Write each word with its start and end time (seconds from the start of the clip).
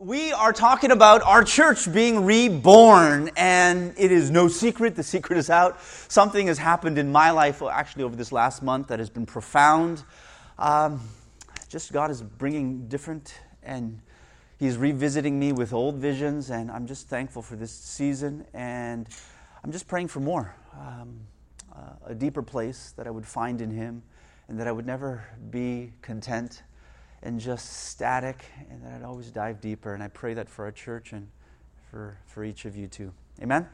We 0.00 0.30
are 0.30 0.52
talking 0.52 0.92
about 0.92 1.22
our 1.22 1.42
church 1.42 1.92
being 1.92 2.24
reborn, 2.24 3.32
and 3.36 3.92
it 3.98 4.12
is 4.12 4.30
no 4.30 4.46
secret. 4.46 4.94
The 4.94 5.02
secret 5.02 5.36
is 5.40 5.50
out. 5.50 5.80
Something 6.06 6.46
has 6.46 6.56
happened 6.56 6.98
in 6.98 7.10
my 7.10 7.32
life, 7.32 7.60
actually, 7.62 8.04
over 8.04 8.14
this 8.14 8.30
last 8.30 8.62
month 8.62 8.86
that 8.86 9.00
has 9.00 9.10
been 9.10 9.26
profound. 9.26 10.04
Um, 10.56 11.00
just 11.68 11.92
God 11.92 12.12
is 12.12 12.22
bringing 12.22 12.86
different, 12.86 13.40
and 13.64 14.00
He's 14.60 14.76
revisiting 14.76 15.36
me 15.36 15.50
with 15.50 15.72
old 15.72 15.96
visions, 15.96 16.50
and 16.50 16.70
I'm 16.70 16.86
just 16.86 17.08
thankful 17.08 17.42
for 17.42 17.56
this 17.56 17.72
season. 17.72 18.46
And 18.54 19.08
I'm 19.64 19.72
just 19.72 19.88
praying 19.88 20.08
for 20.08 20.20
more 20.20 20.54
um, 20.74 21.18
uh, 21.74 21.94
a 22.06 22.14
deeper 22.14 22.42
place 22.42 22.94
that 22.96 23.08
I 23.08 23.10
would 23.10 23.26
find 23.26 23.60
in 23.60 23.72
Him, 23.72 24.04
and 24.46 24.60
that 24.60 24.68
I 24.68 24.70
would 24.70 24.86
never 24.86 25.24
be 25.50 25.92
content 26.02 26.62
and 27.22 27.40
just 27.40 27.88
static, 27.88 28.44
and 28.70 28.82
that 28.84 28.92
I'd 28.92 29.02
always 29.02 29.30
dive 29.30 29.60
deeper. 29.60 29.94
And 29.94 30.02
I 30.02 30.08
pray 30.08 30.34
that 30.34 30.48
for 30.48 30.64
our 30.64 30.72
church 30.72 31.12
and 31.12 31.28
for, 31.90 32.16
for 32.26 32.44
each 32.44 32.64
of 32.64 32.76
you 32.76 32.86
too. 32.86 33.12
Amen? 33.42 33.66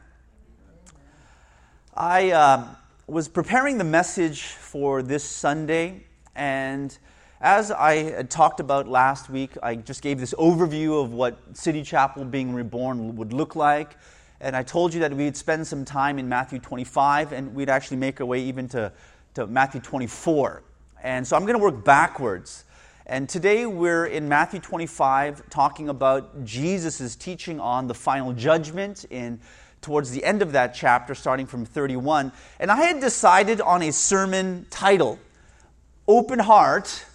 I 1.93 2.31
uh, 2.31 2.67
was 3.07 3.27
preparing 3.27 3.77
the 3.77 3.83
message 3.83 4.43
for 4.43 5.01
this 5.01 5.23
Sunday, 5.23 6.03
and 6.35 6.97
as 7.41 7.69
I 7.69 8.23
talked 8.23 8.59
about 8.59 8.87
last 8.87 9.29
week, 9.29 9.51
I 9.61 9.75
just 9.75 10.01
gave 10.01 10.19
this 10.19 10.33
overview 10.33 11.03
of 11.03 11.13
what 11.13 11.37
City 11.53 11.83
Chapel 11.83 12.25
being 12.25 12.53
reborn 12.53 13.15
would 13.17 13.33
look 13.33 13.55
like. 13.55 13.97
And 14.39 14.55
I 14.55 14.63
told 14.63 14.93
you 14.93 14.99
that 15.01 15.13
we'd 15.13 15.37
spend 15.37 15.65
some 15.67 15.85
time 15.85 16.17
in 16.17 16.27
Matthew 16.27 16.59
25, 16.59 17.33
and 17.33 17.53
we'd 17.53 17.69
actually 17.69 17.97
make 17.97 18.19
our 18.19 18.25
way 18.25 18.41
even 18.41 18.67
to, 18.69 18.91
to 19.35 19.47
Matthew 19.47 19.81
24. 19.81 20.63
And 21.03 21.25
so 21.27 21.35
I'm 21.35 21.43
going 21.43 21.57
to 21.57 21.63
work 21.63 21.85
backwards. 21.85 22.63
And 23.07 23.29
today 23.29 23.67
we're 23.67 24.07
in 24.07 24.27
Matthew 24.27 24.59
25 24.59 25.47
talking 25.51 25.89
about 25.89 26.43
Jesus' 26.43 27.15
teaching 27.15 27.59
on 27.59 27.85
the 27.85 27.93
final 27.93 28.33
judgment 28.33 29.05
in 29.11 29.39
towards 29.79 30.09
the 30.09 30.23
end 30.23 30.41
of 30.41 30.53
that 30.53 30.73
chapter 30.73 31.13
starting 31.13 31.45
from 31.45 31.65
31. 31.65 32.31
And 32.59 32.71
I 32.71 32.77
had 32.77 32.99
decided 32.99 33.61
on 33.61 33.83
a 33.83 33.91
sermon 33.91 34.65
title, 34.71 35.19
Open 36.07 36.39
Heart, 36.39 37.05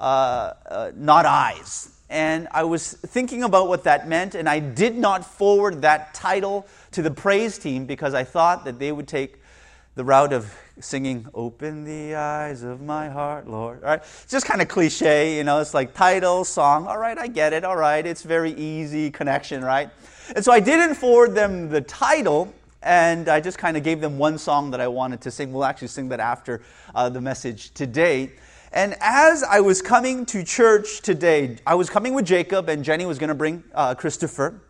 uh, 0.00 0.54
uh, 0.68 0.90
Not 0.96 1.26
Eyes. 1.26 1.96
And 2.10 2.48
I 2.50 2.64
was 2.64 2.94
thinking 2.94 3.44
about 3.44 3.68
what 3.68 3.84
that 3.84 4.08
meant, 4.08 4.34
and 4.34 4.48
I 4.48 4.58
did 4.58 4.96
not 4.96 5.24
forward 5.24 5.82
that 5.82 6.12
title 6.12 6.66
to 6.90 7.02
the 7.02 7.12
praise 7.12 7.56
team 7.56 7.86
because 7.86 8.14
I 8.14 8.24
thought 8.24 8.64
that 8.64 8.80
they 8.80 8.90
would 8.90 9.06
take 9.06 9.40
the 9.94 10.04
route 10.04 10.32
of 10.32 10.52
singing 10.78 11.26
open 11.32 11.84
the 11.84 12.14
eyes 12.14 12.62
of 12.62 12.82
my 12.82 13.08
heart 13.08 13.48
lord 13.48 13.82
all 13.82 13.90
right? 13.90 14.00
It's 14.00 14.30
just 14.30 14.44
kind 14.44 14.60
of 14.60 14.68
cliche 14.68 15.36
you 15.36 15.44
know? 15.44 15.60
It's 15.60 15.72
like 15.72 15.94
title 15.94 16.44
song 16.44 16.86
all 16.86 16.98
right 16.98 17.16
i 17.16 17.26
get 17.26 17.52
it 17.52 17.64
all 17.64 17.76
right 17.76 18.04
it's 18.06 18.22
very 18.22 18.52
easy 18.52 19.10
connection 19.10 19.64
right? 19.64 19.90
And 20.34 20.44
so 20.44 20.52
i 20.52 20.60
didn't 20.60 20.94
forward 20.96 21.34
them 21.34 21.70
the 21.70 21.80
title 21.80 22.52
and 22.82 23.28
i 23.28 23.40
just 23.40 23.56
kind 23.56 23.76
of 23.76 23.82
gave 23.82 24.00
them 24.00 24.18
one 24.18 24.36
song 24.36 24.70
that 24.70 24.80
i 24.80 24.88
wanted 24.88 25.20
to 25.22 25.30
sing. 25.30 25.52
We'll 25.52 25.64
actually 25.64 25.88
sing 25.88 26.10
that 26.10 26.20
after 26.20 26.62
uh, 26.94 27.08
the 27.08 27.20
message 27.20 27.72
today. 27.72 28.32
And 28.72 28.94
as 29.00 29.42
i 29.42 29.60
was 29.60 29.80
coming 29.80 30.26
to 30.26 30.44
church 30.44 31.00
today 31.00 31.56
i 31.66 31.74
was 31.74 31.88
coming 31.88 32.12
with 32.12 32.26
jacob 32.26 32.68
and 32.68 32.84
jenny 32.84 33.06
was 33.06 33.18
going 33.18 33.28
to 33.28 33.34
bring 33.34 33.64
uh, 33.74 33.94
christopher 33.94 34.60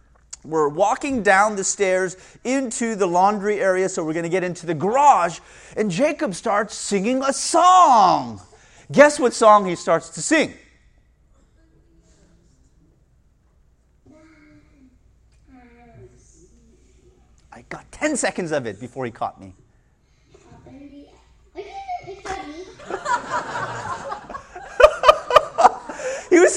we're 0.46 0.68
walking 0.68 1.22
down 1.22 1.56
the 1.56 1.64
stairs 1.64 2.16
into 2.44 2.94
the 2.94 3.06
laundry 3.06 3.60
area, 3.60 3.88
so 3.88 4.04
we're 4.04 4.12
going 4.12 4.22
to 4.22 4.28
get 4.28 4.44
into 4.44 4.66
the 4.66 4.74
garage, 4.74 5.40
and 5.76 5.90
Jacob 5.90 6.34
starts 6.34 6.74
singing 6.74 7.22
a 7.22 7.32
song. 7.32 8.40
Guess 8.92 9.18
what 9.18 9.34
song 9.34 9.66
he 9.66 9.74
starts 9.74 10.10
to 10.10 10.22
sing? 10.22 10.54
I 17.52 17.62
got 17.68 17.90
10 17.90 18.16
seconds 18.16 18.52
of 18.52 18.66
it 18.66 18.78
before 18.78 19.06
he 19.06 19.10
caught 19.10 19.40
me. 19.40 19.54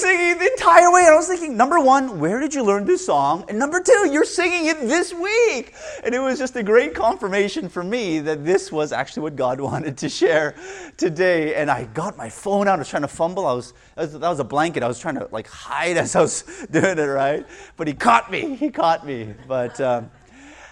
Singing 0.00 0.38
the 0.38 0.50
entire 0.50 0.90
way. 0.90 1.02
And 1.02 1.10
I 1.10 1.16
was 1.16 1.28
thinking, 1.28 1.56
number 1.56 1.78
one, 1.78 2.18
where 2.18 2.40
did 2.40 2.54
you 2.54 2.62
learn 2.62 2.86
this 2.86 3.04
song? 3.04 3.44
And 3.48 3.58
number 3.58 3.80
two, 3.80 4.08
you're 4.10 4.24
singing 4.24 4.66
it 4.66 4.80
this 4.80 5.12
week. 5.12 5.74
And 6.02 6.14
it 6.14 6.18
was 6.18 6.38
just 6.38 6.56
a 6.56 6.62
great 6.62 6.94
confirmation 6.94 7.68
for 7.68 7.84
me 7.84 8.20
that 8.20 8.44
this 8.44 8.72
was 8.72 8.92
actually 8.92 9.24
what 9.24 9.36
God 9.36 9.60
wanted 9.70 9.98
to 9.98 10.08
share 10.08 10.54
today. 10.96 11.54
And 11.54 11.70
I 11.70 11.84
got 11.84 12.16
my 12.16 12.30
phone 12.30 12.66
out. 12.66 12.76
I 12.76 12.78
was 12.78 12.88
trying 12.88 13.02
to 13.02 13.08
fumble. 13.08 13.46
I 13.46 13.52
was, 13.52 13.74
that 13.96 14.20
was 14.20 14.40
a 14.40 14.44
blanket. 14.44 14.82
I 14.82 14.88
was 14.88 14.98
trying 14.98 15.16
to 15.16 15.28
like 15.30 15.46
hide 15.46 15.96
as 15.96 16.16
I 16.16 16.22
was 16.22 16.42
doing 16.70 16.98
it, 16.98 17.02
right? 17.02 17.46
But 17.76 17.86
he 17.86 17.94
caught 17.94 18.30
me. 18.30 18.56
He 18.56 18.70
caught 18.70 19.06
me. 19.06 19.34
But, 19.46 19.80
um, 19.80 20.10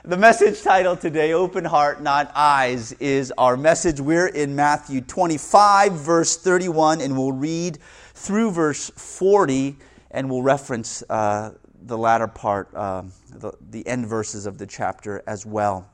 the 0.04 0.16
message 0.16 0.62
title 0.62 0.96
today, 0.96 1.34
Open 1.34 1.64
Heart, 1.66 2.00
Not 2.02 2.32
Eyes, 2.34 2.92
is 2.92 3.30
our 3.36 3.58
message. 3.58 4.00
We're 4.00 4.28
in 4.28 4.56
Matthew 4.56 5.02
25, 5.02 5.92
verse 5.92 6.36
31, 6.36 7.02
and 7.02 7.14
we'll 7.18 7.32
read 7.32 7.78
through 8.18 8.50
verse 8.50 8.90
40, 8.96 9.76
and 10.10 10.28
we'll 10.28 10.42
reference 10.42 11.04
uh, 11.08 11.52
the 11.82 11.96
latter 11.96 12.26
part, 12.26 12.68
uh, 12.74 13.02
the, 13.30 13.52
the 13.70 13.86
end 13.86 14.06
verses 14.06 14.44
of 14.44 14.58
the 14.58 14.66
chapter 14.66 15.22
as 15.26 15.46
well. 15.46 15.88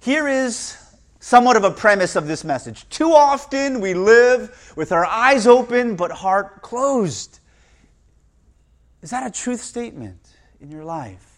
Here 0.00 0.28
is 0.28 0.76
somewhat 1.18 1.56
of 1.56 1.64
a 1.64 1.70
premise 1.70 2.14
of 2.14 2.26
this 2.26 2.44
message. 2.44 2.88
Too 2.90 3.12
often 3.12 3.80
we 3.80 3.94
live 3.94 4.72
with 4.76 4.92
our 4.92 5.04
eyes 5.04 5.46
open 5.46 5.96
but 5.96 6.12
heart 6.12 6.62
closed. 6.62 7.40
Is 9.00 9.10
that 9.10 9.26
a 9.26 9.30
truth 9.30 9.62
statement 9.62 10.36
in 10.60 10.70
your 10.70 10.84
life? 10.84 11.37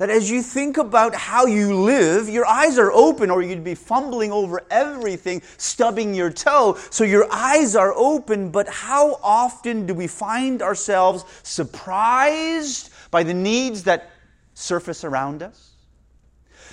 That 0.00 0.08
as 0.08 0.30
you 0.30 0.42
think 0.42 0.78
about 0.78 1.14
how 1.14 1.44
you 1.44 1.74
live, 1.74 2.26
your 2.26 2.46
eyes 2.46 2.78
are 2.78 2.90
open 2.90 3.30
or 3.30 3.42
you'd 3.42 3.62
be 3.62 3.74
fumbling 3.74 4.32
over 4.32 4.62
everything, 4.70 5.42
stubbing 5.58 6.14
your 6.14 6.30
toe. 6.30 6.78
So 6.88 7.04
your 7.04 7.30
eyes 7.30 7.76
are 7.76 7.92
open, 7.92 8.50
but 8.50 8.66
how 8.66 9.20
often 9.22 9.84
do 9.84 9.92
we 9.92 10.06
find 10.06 10.62
ourselves 10.62 11.26
surprised 11.42 12.90
by 13.10 13.24
the 13.24 13.34
needs 13.34 13.82
that 13.82 14.10
surface 14.54 15.04
around 15.04 15.42
us? 15.42 15.72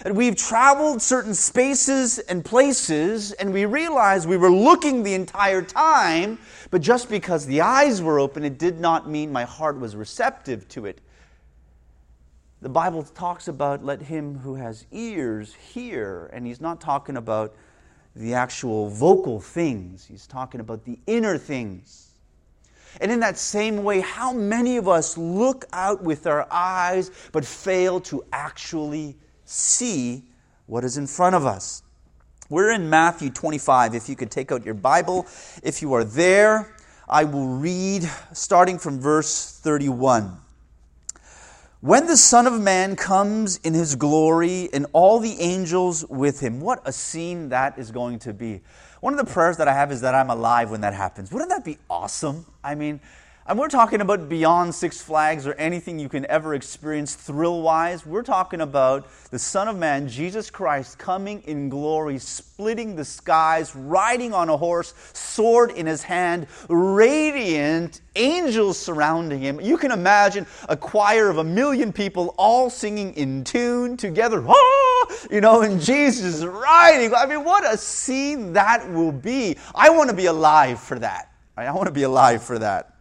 And 0.06 0.16
we've 0.16 0.38
traveled 0.38 1.02
certain 1.02 1.34
spaces 1.34 2.20
and 2.20 2.46
places, 2.46 3.34
and 3.34 3.52
we 3.52 3.66
realize 3.66 4.26
we 4.26 4.38
were 4.38 4.50
looking 4.50 5.04
the 5.04 5.16
entire 5.16 5.62
time, 5.62 6.40
but 6.72 6.80
just 6.80 7.10
because 7.10 7.46
the 7.46 7.60
eyes 7.60 8.02
were 8.02 8.22
open, 8.22 8.46
it 8.46 8.58
did 8.58 8.80
not 8.80 9.10
mean 9.10 9.34
my 9.34 9.44
heart 9.44 9.78
was 9.78 9.98
receptive 9.98 10.66
to 10.70 10.86
it. 10.86 11.02
The 12.62 12.70
Bible 12.70 13.04
talks 13.04 13.48
about 13.48 13.86
let 13.86 14.02
him 14.02 14.40
who 14.40 14.56
has 14.56 14.86
ears 14.92 15.54
hear, 15.54 16.30
and 16.34 16.46
he's 16.46 16.60
not 16.60 16.82
talking 16.82 17.16
about 17.16 17.56
the 18.16 18.34
actual 18.34 18.90
vocal 18.90 19.40
things, 19.40 20.06
he's 20.06 20.26
talking 20.26 20.60
about 20.60 20.84
the 20.84 20.98
inner 21.06 21.38
things. 21.38 22.08
And 23.00 23.12
in 23.12 23.20
that 23.20 23.38
same 23.38 23.84
way, 23.84 24.00
how 24.00 24.34
many 24.34 24.78
of 24.78 24.88
us 24.88 25.18
look 25.20 25.66
out 25.72 26.02
with 26.02 26.26
our 26.26 26.48
eyes 26.50 27.12
but 27.32 27.46
fail 27.46 28.00
to 28.02 28.24
actually 28.34 29.16
see 29.46 30.24
what 30.66 30.84
is 30.84 30.98
in 30.98 31.06
front 31.06 31.36
of 31.36 31.46
us? 31.46 31.84
We're 32.50 32.72
in 32.72 32.90
Matthew 32.90 33.30
25. 33.30 33.94
If 33.94 34.10
you 34.10 34.16
could 34.16 34.32
take 34.32 34.52
out 34.52 34.66
your 34.66 34.74
Bible, 34.74 35.28
if 35.62 35.84
you 35.84 35.94
are 35.94 36.04
there, 36.04 36.76
I 37.08 37.26
will 37.26 37.48
read 37.48 38.10
starting 38.34 38.80
from 38.80 39.00
verse 39.00 39.60
31. 39.62 40.40
When 41.80 42.08
the 42.08 42.18
Son 42.18 42.48
of 42.48 42.60
Man 42.60 42.96
comes 42.96 43.58
in 43.58 43.76
his 43.76 43.94
glory 43.94 44.68
and 44.74 44.88
all 44.94 45.20
the 45.20 45.40
angels 45.40 46.04
with 46.10 46.40
him, 46.40 46.60
what 46.60 46.82
a 46.86 46.92
scene 46.92 47.50
that 47.50 47.78
is 47.78 47.92
going 47.92 48.18
to 48.20 48.34
be. 48.34 48.62
One 49.00 49.14
of 49.14 49.24
the 49.24 49.32
prayers 49.32 49.58
that 49.58 49.68
I 49.68 49.74
have 49.74 49.92
is 49.92 50.02
that 50.02 50.16
I'm 50.16 50.32
alive 50.32 50.72
when 50.72 50.82
that 50.82 50.96
happens. 50.96 51.32
Wouldn't 51.32 51.52
that 51.52 51.64
be 51.64 51.78
awesome? 51.88 52.48
I 52.64 52.74
mean, 52.74 53.00
and 53.50 53.58
we're 53.58 53.70
talking 53.70 54.02
about 54.02 54.28
beyond 54.28 54.76
Six 54.76 55.00
Flags 55.00 55.48
or 55.48 55.54
anything 55.54 56.00
you 56.00 56.10
can 56.10 56.26
ever 56.26 56.54
experience 56.54 57.16
thrill 57.16 57.62
wise. 57.62 58.06
We're 58.06 58.22
talking 58.22 58.60
about 58.60 59.08
the 59.32 59.40
Son 59.40 59.70
of 59.70 59.78
Man, 59.78 60.10
Jesus 60.10 60.50
Christ, 60.50 61.00
coming 61.00 61.42
in 61.44 61.70
glory, 61.70 62.20
splitting 62.20 62.98
the 62.98 63.06
skies, 63.06 63.74
riding 63.74 64.34
on 64.34 64.50
a 64.50 64.58
horse, 64.58 64.94
sword 65.14 65.72
in 65.72 65.86
his 65.86 66.04
hand, 66.04 66.48
radiant, 66.68 68.02
angels 68.18 68.78
surrounding 68.78 69.40
him. 69.40 69.62
You 69.62 69.78
can 69.78 69.92
imagine 69.92 70.46
a 70.68 70.76
choir 70.76 71.30
of 71.30 71.38
a 71.38 71.44
million 71.46 71.94
people 71.94 72.36
all 72.38 72.70
singing 72.70 73.14
in 73.14 73.46
tune 73.46 73.96
together. 73.96 74.44
Ah! 74.58 75.14
You 75.32 75.40
know, 75.40 75.62
and 75.62 75.80
Jesus 75.80 76.44
riding. 76.44 77.14
I 77.14 77.26
mean, 77.28 77.46
what 77.46 77.66
a 77.72 77.78
scene 77.78 78.54
that 78.54 78.90
will 78.92 79.14
be. 79.14 79.56
I 79.74 79.90
want 79.90 80.10
to 80.10 80.16
be 80.16 80.26
alive 80.26 80.82
for 80.82 81.00
that. 81.00 81.32
I 81.56 81.72
want 81.72 81.88
to 81.88 81.94
be 81.94 82.04
alive 82.04 82.44
for 82.44 82.60
that. 82.60 82.97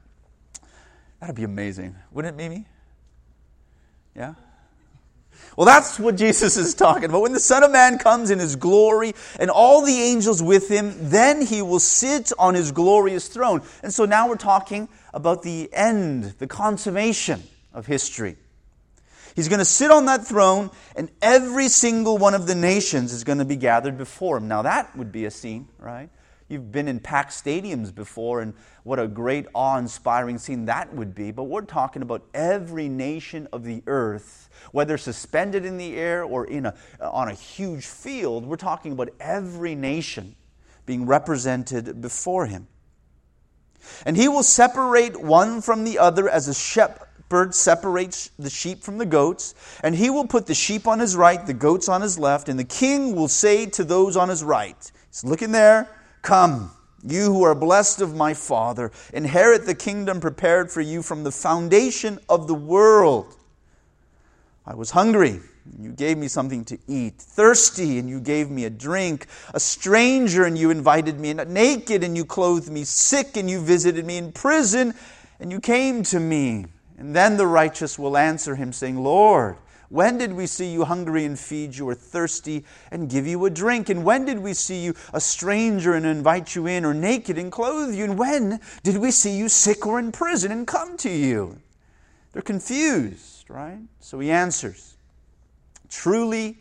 That'd 1.26 1.34
be 1.34 1.42
amazing. 1.42 1.96
Wouldn't 2.12 2.34
it, 2.34 2.36
Mimi? 2.40 2.66
Yeah? 4.14 4.34
Well, 5.56 5.66
that's 5.66 5.98
what 5.98 6.14
Jesus 6.14 6.56
is 6.56 6.72
talking 6.72 7.06
about. 7.06 7.20
When 7.20 7.32
the 7.32 7.40
Son 7.40 7.64
of 7.64 7.72
Man 7.72 7.98
comes 7.98 8.30
in 8.30 8.38
his 8.38 8.54
glory 8.54 9.12
and 9.40 9.50
all 9.50 9.84
the 9.84 10.00
angels 10.02 10.40
with 10.40 10.68
him, 10.68 10.94
then 11.10 11.44
he 11.44 11.62
will 11.62 11.80
sit 11.80 12.30
on 12.38 12.54
his 12.54 12.70
glorious 12.70 13.26
throne. 13.26 13.62
And 13.82 13.92
so 13.92 14.04
now 14.04 14.28
we're 14.28 14.36
talking 14.36 14.88
about 15.12 15.42
the 15.42 15.68
end, 15.72 16.36
the 16.38 16.46
consummation 16.46 17.42
of 17.74 17.86
history. 17.86 18.36
He's 19.34 19.48
going 19.48 19.58
to 19.58 19.64
sit 19.64 19.90
on 19.90 20.04
that 20.04 20.24
throne, 20.24 20.70
and 20.94 21.10
every 21.20 21.66
single 21.66 22.18
one 22.18 22.34
of 22.34 22.46
the 22.46 22.54
nations 22.54 23.12
is 23.12 23.24
going 23.24 23.38
to 23.38 23.44
be 23.44 23.56
gathered 23.56 23.98
before 23.98 24.36
him. 24.36 24.46
Now, 24.46 24.62
that 24.62 24.96
would 24.96 25.10
be 25.10 25.24
a 25.24 25.32
scene, 25.32 25.66
right? 25.80 26.08
You've 26.48 26.70
been 26.70 26.86
in 26.86 27.00
packed 27.00 27.32
stadiums 27.32 27.92
before, 27.92 28.40
and 28.40 28.54
what 28.84 29.00
a 29.00 29.08
great, 29.08 29.46
awe 29.52 29.78
inspiring 29.78 30.38
scene 30.38 30.66
that 30.66 30.94
would 30.94 31.12
be. 31.12 31.32
But 31.32 31.44
we're 31.44 31.62
talking 31.62 32.02
about 32.02 32.24
every 32.34 32.88
nation 32.88 33.48
of 33.52 33.64
the 33.64 33.82
earth, 33.88 34.48
whether 34.70 34.96
suspended 34.96 35.64
in 35.64 35.76
the 35.76 35.96
air 35.96 36.22
or 36.22 36.44
in 36.46 36.66
a, 36.66 36.74
on 37.00 37.28
a 37.28 37.34
huge 37.34 37.86
field. 37.86 38.46
We're 38.46 38.56
talking 38.56 38.92
about 38.92 39.08
every 39.18 39.74
nation 39.74 40.36
being 40.86 41.04
represented 41.04 42.00
before 42.00 42.46
him. 42.46 42.68
And 44.04 44.16
he 44.16 44.28
will 44.28 44.44
separate 44.44 45.20
one 45.20 45.60
from 45.60 45.82
the 45.82 45.98
other 45.98 46.28
as 46.28 46.46
a 46.46 46.54
shepherd 46.54 47.54
separates 47.54 48.30
the 48.38 48.50
sheep 48.50 48.84
from 48.84 48.98
the 48.98 49.06
goats. 49.06 49.56
And 49.82 49.96
he 49.96 50.10
will 50.10 50.28
put 50.28 50.46
the 50.46 50.54
sheep 50.54 50.86
on 50.86 51.00
his 51.00 51.16
right, 51.16 51.44
the 51.44 51.54
goats 51.54 51.88
on 51.88 52.02
his 52.02 52.20
left. 52.20 52.48
And 52.48 52.56
the 52.56 52.64
king 52.64 53.16
will 53.16 53.28
say 53.28 53.66
to 53.66 53.82
those 53.82 54.16
on 54.16 54.28
his 54.28 54.44
right, 54.44 54.92
He's 55.10 55.24
looking 55.24 55.50
there 55.50 55.88
Come, 56.26 56.72
you 57.04 57.26
who 57.26 57.44
are 57.44 57.54
blessed 57.54 58.00
of 58.00 58.16
my 58.16 58.34
Father, 58.34 58.90
inherit 59.12 59.64
the 59.64 59.76
kingdom 59.76 60.18
prepared 60.18 60.72
for 60.72 60.80
you 60.80 61.00
from 61.00 61.22
the 61.22 61.30
foundation 61.30 62.18
of 62.28 62.48
the 62.48 62.54
world. 62.54 63.36
I 64.66 64.74
was 64.74 64.90
hungry, 64.90 65.38
and 65.72 65.84
you 65.84 65.92
gave 65.92 66.18
me 66.18 66.26
something 66.26 66.64
to 66.64 66.78
eat, 66.88 67.18
thirsty, 67.18 68.00
and 68.00 68.10
you 68.10 68.18
gave 68.18 68.50
me 68.50 68.64
a 68.64 68.70
drink, 68.70 69.28
a 69.54 69.60
stranger, 69.60 70.42
and 70.42 70.58
you 70.58 70.72
invited 70.72 71.20
me, 71.20 71.32
naked, 71.32 72.02
and 72.02 72.16
you 72.16 72.24
clothed 72.24 72.72
me, 72.72 72.82
sick, 72.82 73.36
and 73.36 73.48
you 73.48 73.60
visited 73.60 74.04
me, 74.04 74.16
in 74.16 74.32
prison, 74.32 74.94
and 75.38 75.52
you 75.52 75.60
came 75.60 76.02
to 76.02 76.18
me. 76.18 76.66
And 76.98 77.14
then 77.14 77.36
the 77.36 77.46
righteous 77.46 78.00
will 78.00 78.16
answer 78.16 78.56
him, 78.56 78.72
saying, 78.72 78.96
Lord, 78.96 79.58
when 79.88 80.18
did 80.18 80.32
we 80.32 80.46
see 80.46 80.72
you 80.72 80.84
hungry 80.84 81.24
and 81.24 81.38
feed 81.38 81.76
you, 81.76 81.88
or 81.88 81.94
thirsty 81.94 82.64
and 82.90 83.08
give 83.08 83.26
you 83.26 83.44
a 83.44 83.50
drink? 83.50 83.88
And 83.88 84.04
when 84.04 84.24
did 84.24 84.38
we 84.38 84.54
see 84.54 84.82
you 84.82 84.94
a 85.12 85.20
stranger 85.20 85.94
and 85.94 86.04
invite 86.04 86.54
you 86.54 86.66
in, 86.66 86.84
or 86.84 86.94
naked 86.94 87.38
and 87.38 87.52
clothe 87.52 87.94
you? 87.94 88.04
And 88.04 88.18
when 88.18 88.60
did 88.82 88.98
we 88.98 89.10
see 89.10 89.36
you 89.36 89.48
sick 89.48 89.86
or 89.86 89.98
in 89.98 90.12
prison 90.12 90.52
and 90.52 90.66
come 90.66 90.96
to 90.98 91.10
you? 91.10 91.58
They're 92.32 92.42
confused, 92.42 93.48
right? 93.48 93.80
So 94.00 94.18
he 94.18 94.30
answers 94.30 94.96
Truly, 95.88 96.58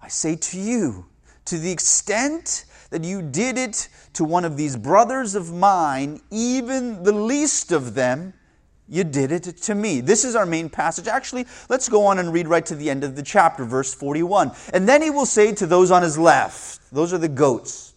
I 0.00 0.08
say 0.08 0.36
to 0.36 0.58
you, 0.58 1.06
to 1.46 1.58
the 1.58 1.70
extent 1.70 2.64
that 2.90 3.04
you 3.04 3.22
did 3.22 3.58
it 3.58 3.88
to 4.14 4.24
one 4.24 4.44
of 4.44 4.56
these 4.56 4.76
brothers 4.76 5.34
of 5.34 5.52
mine, 5.52 6.20
even 6.30 7.02
the 7.02 7.12
least 7.12 7.72
of 7.72 7.94
them, 7.94 8.32
you 8.88 9.04
did 9.04 9.32
it 9.32 9.44
to 9.44 9.74
me. 9.74 10.00
This 10.00 10.24
is 10.24 10.34
our 10.34 10.46
main 10.46 10.68
passage. 10.70 11.06
Actually, 11.06 11.46
let's 11.68 11.88
go 11.88 12.06
on 12.06 12.18
and 12.18 12.32
read 12.32 12.48
right 12.48 12.64
to 12.66 12.74
the 12.74 12.88
end 12.88 13.04
of 13.04 13.16
the 13.16 13.22
chapter, 13.22 13.64
verse 13.64 13.92
41. 13.94 14.52
And 14.72 14.88
then 14.88 15.02
he 15.02 15.10
will 15.10 15.26
say 15.26 15.52
to 15.54 15.66
those 15.66 15.90
on 15.90 16.02
his 16.02 16.18
left, 16.18 16.80
those 16.92 17.12
are 17.12 17.18
the 17.18 17.28
goats, 17.28 17.87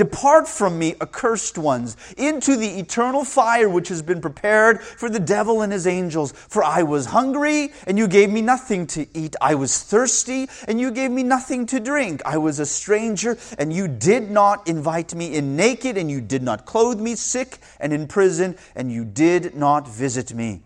Depart 0.00 0.48
from 0.48 0.78
me, 0.78 0.94
accursed 1.02 1.58
ones, 1.58 1.94
into 2.16 2.56
the 2.56 2.78
eternal 2.78 3.22
fire 3.22 3.68
which 3.68 3.88
has 3.88 4.00
been 4.00 4.22
prepared 4.22 4.80
for 4.80 5.10
the 5.10 5.20
devil 5.20 5.60
and 5.60 5.70
his 5.70 5.86
angels. 5.86 6.32
For 6.32 6.64
I 6.64 6.84
was 6.84 7.04
hungry, 7.04 7.74
and 7.86 7.98
you 7.98 8.08
gave 8.08 8.30
me 8.30 8.40
nothing 8.40 8.86
to 8.86 9.06
eat. 9.12 9.36
I 9.42 9.56
was 9.56 9.82
thirsty, 9.82 10.48
and 10.66 10.80
you 10.80 10.90
gave 10.90 11.10
me 11.10 11.22
nothing 11.22 11.66
to 11.66 11.80
drink. 11.80 12.22
I 12.24 12.38
was 12.38 12.60
a 12.60 12.64
stranger, 12.64 13.36
and 13.58 13.74
you 13.74 13.88
did 13.88 14.30
not 14.30 14.66
invite 14.66 15.14
me 15.14 15.34
in 15.34 15.54
naked, 15.54 15.98
and 15.98 16.10
you 16.10 16.22
did 16.22 16.42
not 16.42 16.64
clothe 16.64 16.98
me 16.98 17.14
sick 17.14 17.58
and 17.78 17.92
in 17.92 18.08
prison, 18.08 18.56
and 18.74 18.90
you 18.90 19.04
did 19.04 19.54
not 19.54 19.86
visit 19.86 20.32
me. 20.32 20.62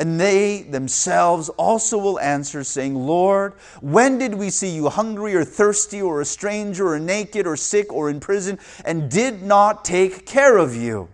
And 0.00 0.18
they 0.18 0.62
themselves 0.62 1.50
also 1.50 1.98
will 1.98 2.18
answer, 2.20 2.64
saying, 2.64 2.94
Lord, 2.94 3.52
when 3.82 4.16
did 4.16 4.34
we 4.34 4.48
see 4.48 4.70
you 4.70 4.88
hungry 4.88 5.34
or 5.34 5.44
thirsty 5.44 6.00
or 6.00 6.22
a 6.22 6.24
stranger 6.24 6.94
or 6.94 6.98
naked 6.98 7.46
or 7.46 7.54
sick 7.54 7.92
or 7.92 8.08
in 8.08 8.18
prison 8.18 8.58
and 8.86 9.10
did 9.10 9.42
not 9.42 9.84
take 9.84 10.24
care 10.24 10.56
of 10.56 10.74
you? 10.74 11.10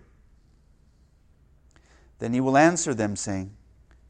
Then 2.19 2.31
he 2.31 2.39
will 2.39 2.55
answer 2.55 2.93
them, 2.93 3.17
saying, 3.17 3.53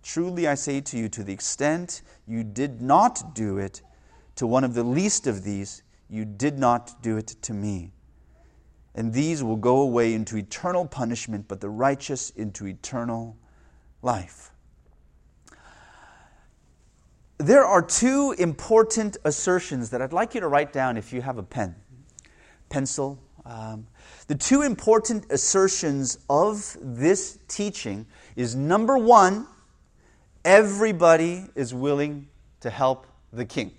Truly 0.04 0.48
I 0.48 0.54
say 0.54 0.80
to 0.82 0.98
you, 0.98 1.10
to 1.10 1.24
the 1.24 1.34
extent 1.34 2.04
you 2.28 2.44
did 2.44 2.80
not 2.80 3.34
do 3.34 3.58
it 3.58 3.82
to 4.36 4.46
one 4.46 4.64
of 4.64 4.76
the 4.76 4.84
least 4.84 5.26
of 5.26 5.44
these, 5.44 5.82
you 6.08 6.24
did 6.24 6.60
not 6.60 7.02
do 7.02 7.18
it 7.18 7.30
to 7.42 7.52
me. 7.52 7.94
And 8.94 9.12
these 9.12 9.44
will 9.44 9.58
go 9.58 9.82
away 9.82 10.14
into 10.14 10.38
eternal 10.38 10.86
punishment, 10.86 11.48
but 11.48 11.62
the 11.62 11.70
righteous 11.70 12.30
into 12.30 12.68
eternal 12.68 13.36
life 14.04 14.52
there 17.38 17.66
are 17.66 17.82
two 17.82 18.34
important 18.40 19.18
assertions 19.24 19.92
that 19.92 20.02
I'd 20.02 20.14
like 20.14 20.34
you 20.34 20.42
to 20.42 20.48
write 20.48 20.74
down 20.74 20.98
if 20.98 21.14
you 21.14 21.22
have 21.22 21.38
a 21.38 21.44
pen, 21.44 21.76
pencil. 22.70 23.20
Um, 23.46 23.88
the 24.28 24.36
two 24.36 24.64
important 24.64 25.32
assertions 25.32 26.18
of 26.30 26.76
this 26.82 27.38
teaching 27.48 28.08
is 28.36 28.56
number 28.56 28.98
one, 28.98 29.48
everybody 30.44 31.46
is 31.56 31.74
willing 31.74 32.28
to 32.62 32.70
help 32.70 33.06
the 33.32 33.46
king. 33.46 33.72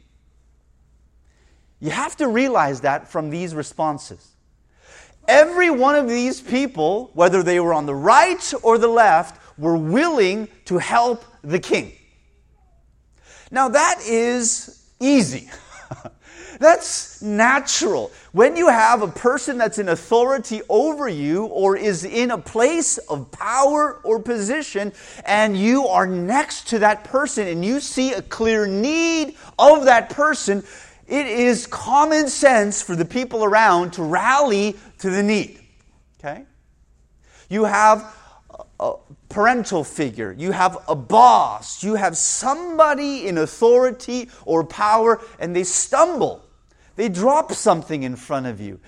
You 1.81 1.91
have 1.91 2.17
to 2.17 2.29
realize 2.29 2.81
that 2.83 3.09
from 3.09 3.31
these 3.31 3.55
responses. 3.55 4.37
Every 5.27 5.69
one 5.69 5.95
of 5.95 6.09
these 6.09 6.41
people, 6.41 7.11
whether 7.13 7.43
they 7.43 7.61
were 7.61 7.75
on 7.75 7.87
the 7.87 7.95
right 7.95 8.53
or 8.63 8.79
the 8.79 8.89
left, 8.89 9.41
were 9.59 9.77
willing 9.77 10.49
to 10.65 10.79
help 10.79 11.25
the 11.43 11.59
king. 11.59 11.98
Now, 13.51 13.69
that 13.69 14.01
is 14.07 14.85
easy. 15.01 15.51
That's 16.59 17.23
natural. 17.23 18.11
When 18.33 18.57
you 18.57 18.69
have 18.69 19.03
a 19.03 19.09
person 19.09 19.59
that's 19.59 19.79
in 19.79 19.89
authority 19.89 20.61
over 20.69 21.09
you 21.09 21.45
or 21.45 21.77
is 21.77 22.05
in 22.05 22.33
a 22.33 22.39
place 22.39 22.99
of 22.99 23.31
power 23.31 24.01
or 24.03 24.19
position, 24.19 24.93
and 25.25 25.57
you 25.57 25.87
are 25.87 26.07
next 26.07 26.69
to 26.69 26.81
that 26.81 27.05
person 27.05 27.47
and 27.47 27.65
you 27.65 27.79
see 27.79 28.13
a 28.13 28.23
clear 28.23 28.67
need 28.67 29.37
of 29.57 29.85
that 29.85 30.11
person, 30.11 30.65
it 31.07 31.27
is 31.27 31.67
common 31.67 32.29
sense 32.29 32.83
for 32.83 32.97
the 32.97 33.05
people 33.05 33.45
around 33.45 33.93
to 33.93 34.03
rally 34.03 34.77
to 34.99 35.11
the 35.11 35.23
need. 35.23 35.61
Okay? 36.19 36.43
You 37.49 37.65
have 37.65 38.15
parental 39.29 39.85
figure, 39.85 40.35
you 40.39 40.53
have 40.53 40.79
a 40.89 40.95
boss, 40.95 41.83
you 41.83 41.95
have 41.95 42.17
somebody 42.17 43.27
in 43.27 43.39
authority 43.39 44.31
or 44.45 44.65
power, 44.65 45.21
and 45.39 45.55
they 45.55 45.65
stumble. 45.65 46.45
They 46.97 47.09
drop 47.09 47.53
something 47.53 48.03
in 48.03 48.17
front 48.17 48.47
of 48.47 48.61
you. 48.61 48.81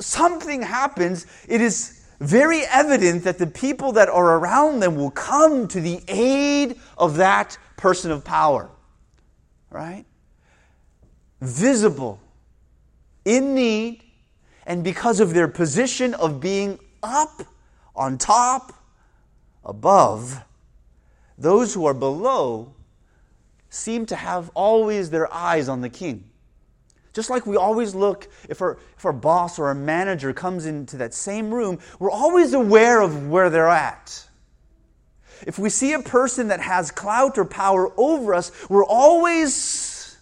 Something 0.00 0.62
happens, 0.62 1.26
it 1.48 1.60
is 1.60 2.04
very 2.20 2.62
evident 2.62 3.24
that 3.24 3.38
the 3.38 3.46
people 3.46 3.92
that 3.92 4.08
are 4.08 4.38
around 4.38 4.80
them 4.80 4.96
will 4.96 5.10
come 5.10 5.68
to 5.68 5.80
the 5.80 6.00
aid 6.08 6.80
of 6.96 7.16
that 7.16 7.58
person 7.76 8.10
of 8.10 8.24
power. 8.24 8.70
Right? 9.70 10.06
Visible, 11.40 12.18
in 13.24 13.54
need, 13.54 14.02
and 14.64 14.82
because 14.82 15.20
of 15.20 15.34
their 15.34 15.48
position 15.48 16.14
of 16.14 16.40
being 16.40 16.78
up 17.02 17.42
on 17.94 18.18
top, 18.18 18.72
above, 19.66 20.42
those 21.36 21.74
who 21.74 21.84
are 21.84 21.94
below 21.94 22.72
seem 23.68 24.06
to 24.06 24.16
have 24.16 24.50
always 24.54 25.10
their 25.10 25.32
eyes 25.34 25.68
on 25.68 25.82
the 25.82 25.90
king. 25.90 26.24
Just 27.12 27.30
like 27.30 27.46
we 27.46 27.56
always 27.56 27.94
look, 27.94 28.28
if 28.48 28.62
our, 28.62 28.78
if 28.96 29.04
our 29.04 29.12
boss 29.12 29.58
or 29.58 29.66
our 29.66 29.74
manager 29.74 30.32
comes 30.32 30.66
into 30.66 30.98
that 30.98 31.12
same 31.12 31.52
room, 31.52 31.78
we're 31.98 32.10
always 32.10 32.52
aware 32.52 33.00
of 33.00 33.28
where 33.28 33.50
they're 33.50 33.68
at. 33.68 34.26
If 35.46 35.58
we 35.58 35.68
see 35.68 35.92
a 35.92 36.00
person 36.00 36.48
that 36.48 36.60
has 36.60 36.90
clout 36.90 37.36
or 37.36 37.44
power 37.44 37.92
over 37.98 38.34
us, 38.34 38.52
we're 38.68 38.84
always 38.84 40.16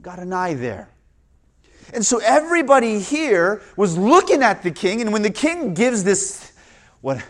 got 0.00 0.18
an 0.18 0.32
eye 0.32 0.54
there. 0.54 0.88
And 1.92 2.04
so 2.04 2.18
everybody 2.18 3.00
here 3.00 3.62
was 3.76 3.98
looking 3.98 4.42
at 4.42 4.62
the 4.62 4.70
king, 4.70 5.00
and 5.00 5.12
when 5.12 5.22
the 5.22 5.30
king 5.30 5.74
gives 5.74 6.04
this, 6.04 6.52
what 7.00 7.22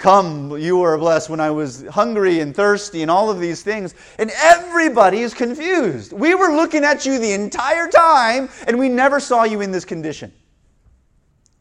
Come, 0.00 0.56
you 0.56 0.78
were 0.78 0.96
blessed 0.96 1.28
when 1.28 1.40
I 1.40 1.50
was 1.50 1.86
hungry 1.88 2.40
and 2.40 2.56
thirsty 2.56 3.02
and 3.02 3.10
all 3.10 3.28
of 3.28 3.38
these 3.38 3.62
things. 3.62 3.94
And 4.18 4.30
everybody 4.42 5.18
is 5.18 5.34
confused. 5.34 6.14
We 6.14 6.34
were 6.34 6.56
looking 6.56 6.84
at 6.84 7.04
you 7.04 7.18
the 7.18 7.32
entire 7.32 7.86
time 7.86 8.48
and 8.66 8.78
we 8.78 8.88
never 8.88 9.20
saw 9.20 9.44
you 9.44 9.60
in 9.60 9.72
this 9.72 9.84
condition. 9.84 10.32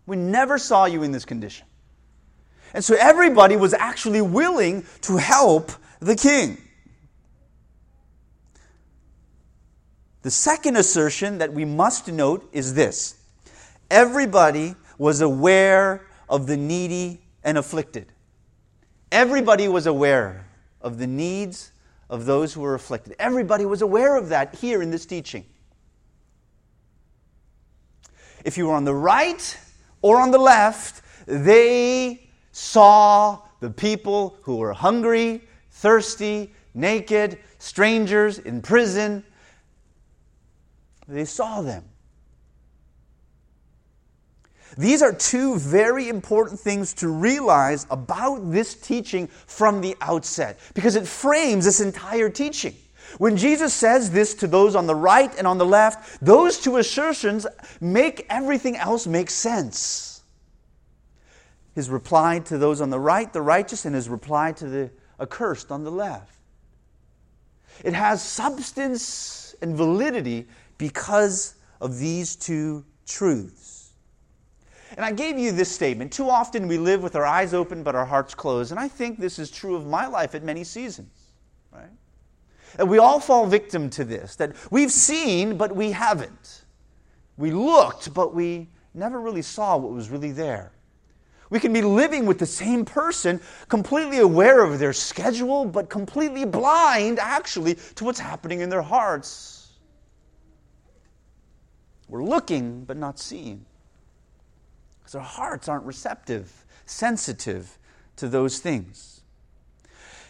We 0.06 0.16
never 0.16 0.58
saw 0.58 0.86
you 0.86 1.04
in 1.04 1.12
this 1.12 1.26
condition. 1.26 1.68
And 2.74 2.82
so 2.82 2.96
everybody 2.98 3.58
was 3.58 3.74
actually 3.74 4.22
willing 4.22 4.86
to 5.02 5.18
help 5.18 5.74
the 6.00 6.16
king. 6.16 6.60
The 10.22 10.32
second 10.32 10.78
assertion 10.78 11.40
that 11.40 11.52
we 11.52 11.66
must 11.66 12.08
note 12.08 12.50
is 12.54 12.74
this 12.74 13.20
everybody 13.92 14.76
was 14.98 15.20
aware 15.20 16.08
of 16.30 16.48
the 16.48 16.56
needy 16.56 17.20
and 17.44 17.58
afflicted. 17.58 18.14
Everybody 19.12 19.68
was 19.68 19.88
aware 19.88 20.46
of 20.82 20.98
the 20.98 21.08
needs 21.08 21.72
of 22.10 22.26
those 22.26 22.54
who 22.54 22.62
were 22.62 22.76
afflicted. 22.76 23.16
Everybody 23.20 23.66
was 23.66 23.82
aware 23.82 24.18
of 24.18 24.30
that 24.30 24.56
here 24.56 24.82
in 24.82 24.92
this 24.92 25.06
teaching. 25.06 25.46
If 28.46 28.58
you 28.58 28.68
were 28.68 28.74
on 28.74 28.86
the 28.86 28.96
right 28.96 29.58
or 30.02 30.22
on 30.22 30.32
the 30.32 30.38
left, 30.38 31.02
they 31.26 32.30
saw 32.52 33.40
the 33.60 33.70
people 33.70 34.38
who 34.44 34.58
were 34.58 34.74
hungry, 34.74 35.44
thirsty, 35.72 36.54
naked, 36.74 37.40
strangers 37.58 38.40
in 38.40 38.62
prison. 38.62 39.24
They 41.08 41.26
saw 41.26 41.62
them. 41.62 41.84
These 44.80 45.02
are 45.02 45.12
two 45.12 45.58
very 45.58 46.08
important 46.08 46.58
things 46.58 46.94
to 46.96 47.10
realize 47.10 47.86
about 47.92 48.50
this 48.50 48.76
teaching 48.76 49.28
from 49.28 49.82
the 49.82 49.94
outset 50.00 50.58
because 50.74 50.96
it 50.96 51.06
frames 51.06 51.66
this 51.66 51.82
entire 51.82 52.30
teaching. 52.30 52.74
When 53.18 53.36
Jesus 53.36 53.74
says 53.74 54.10
this 54.10 54.34
to 54.36 54.48
those 54.48 54.78
on 54.78 54.88
the 54.88 54.96
right 54.96 55.38
and 55.38 55.46
on 55.46 55.58
the 55.58 55.66
left, 55.66 56.26
those 56.26 56.58
two 56.58 56.78
assertions 56.78 57.46
make 57.82 58.26
everything 58.30 58.78
else 58.78 59.06
make 59.06 59.30
sense. 59.30 60.22
His 61.76 61.90
reply 61.90 62.40
to 62.46 62.58
those 62.58 62.80
on 62.80 62.90
the 62.90 63.02
right, 63.02 63.34
the 63.34 63.42
righteous, 63.42 63.84
and 63.84 63.94
his 63.94 64.08
reply 64.08 64.54
to 64.54 64.66
the 64.66 64.92
accursed 65.20 65.74
on 65.74 65.84
the 65.84 65.92
left. 65.92 66.38
It 67.84 67.92
has 67.92 68.24
substance 68.24 69.56
and 69.62 69.76
validity 69.76 70.48
because 70.78 71.56
of 71.82 72.00
these 72.00 72.38
two 72.38 72.86
truths. 73.06 73.79
And 74.96 75.06
I 75.06 75.12
gave 75.12 75.38
you 75.38 75.52
this 75.52 75.72
statement. 75.72 76.12
Too 76.12 76.30
often 76.30 76.68
we 76.68 76.78
live 76.78 77.04
with 77.04 77.16
our 77.16 77.26
eyes 77.26 77.54
open 77.54 77.84
but 77.84 77.96
our 77.96 78.06
hearts 78.06 78.34
closed. 78.34 78.72
And 78.72 78.80
I 78.80 78.88
think 78.88 79.20
this 79.20 79.40
is 79.40 79.52
true 79.52 79.76
of 79.76 79.86
my 79.86 80.08
life 80.08 80.36
at 80.36 80.44
many 80.44 80.64
seasons, 80.64 81.32
right? 81.72 81.92
And 82.78 82.90
we 82.90 82.98
all 82.98 83.20
fall 83.20 83.46
victim 83.46 83.90
to 83.92 84.04
this 84.04 84.36
that 84.38 84.56
we've 84.72 84.92
seen 84.92 85.58
but 85.58 85.76
we 85.76 85.92
haven't. 85.92 86.64
We 87.38 87.52
looked 87.52 88.14
but 88.14 88.34
we 88.34 88.70
never 88.94 89.20
really 89.20 89.44
saw 89.44 89.78
what 89.78 89.92
was 89.92 90.10
really 90.10 90.32
there. 90.32 90.72
We 91.50 91.60
can 91.60 91.74
be 91.74 91.82
living 91.82 92.26
with 92.26 92.38
the 92.38 92.46
same 92.46 92.86
person, 92.86 93.42
completely 93.70 94.20
aware 94.20 94.64
of 94.64 94.78
their 94.78 94.94
schedule, 94.94 95.66
but 95.66 95.90
completely 95.90 96.46
blind, 96.46 97.18
actually, 97.18 97.76
to 97.96 98.04
what's 98.06 98.20
happening 98.20 98.62
in 98.62 98.70
their 98.70 98.84
hearts. 98.84 99.74
We're 102.08 102.24
looking, 102.24 102.86
but 102.86 102.98
not 102.98 103.20
seeing. 103.20 103.66
Because 105.10 105.22
our 105.22 105.26
hearts 105.26 105.68
aren't 105.68 105.86
receptive, 105.86 106.66
sensitive 106.86 107.80
to 108.18 108.28
those 108.28 108.60
things. 108.60 109.22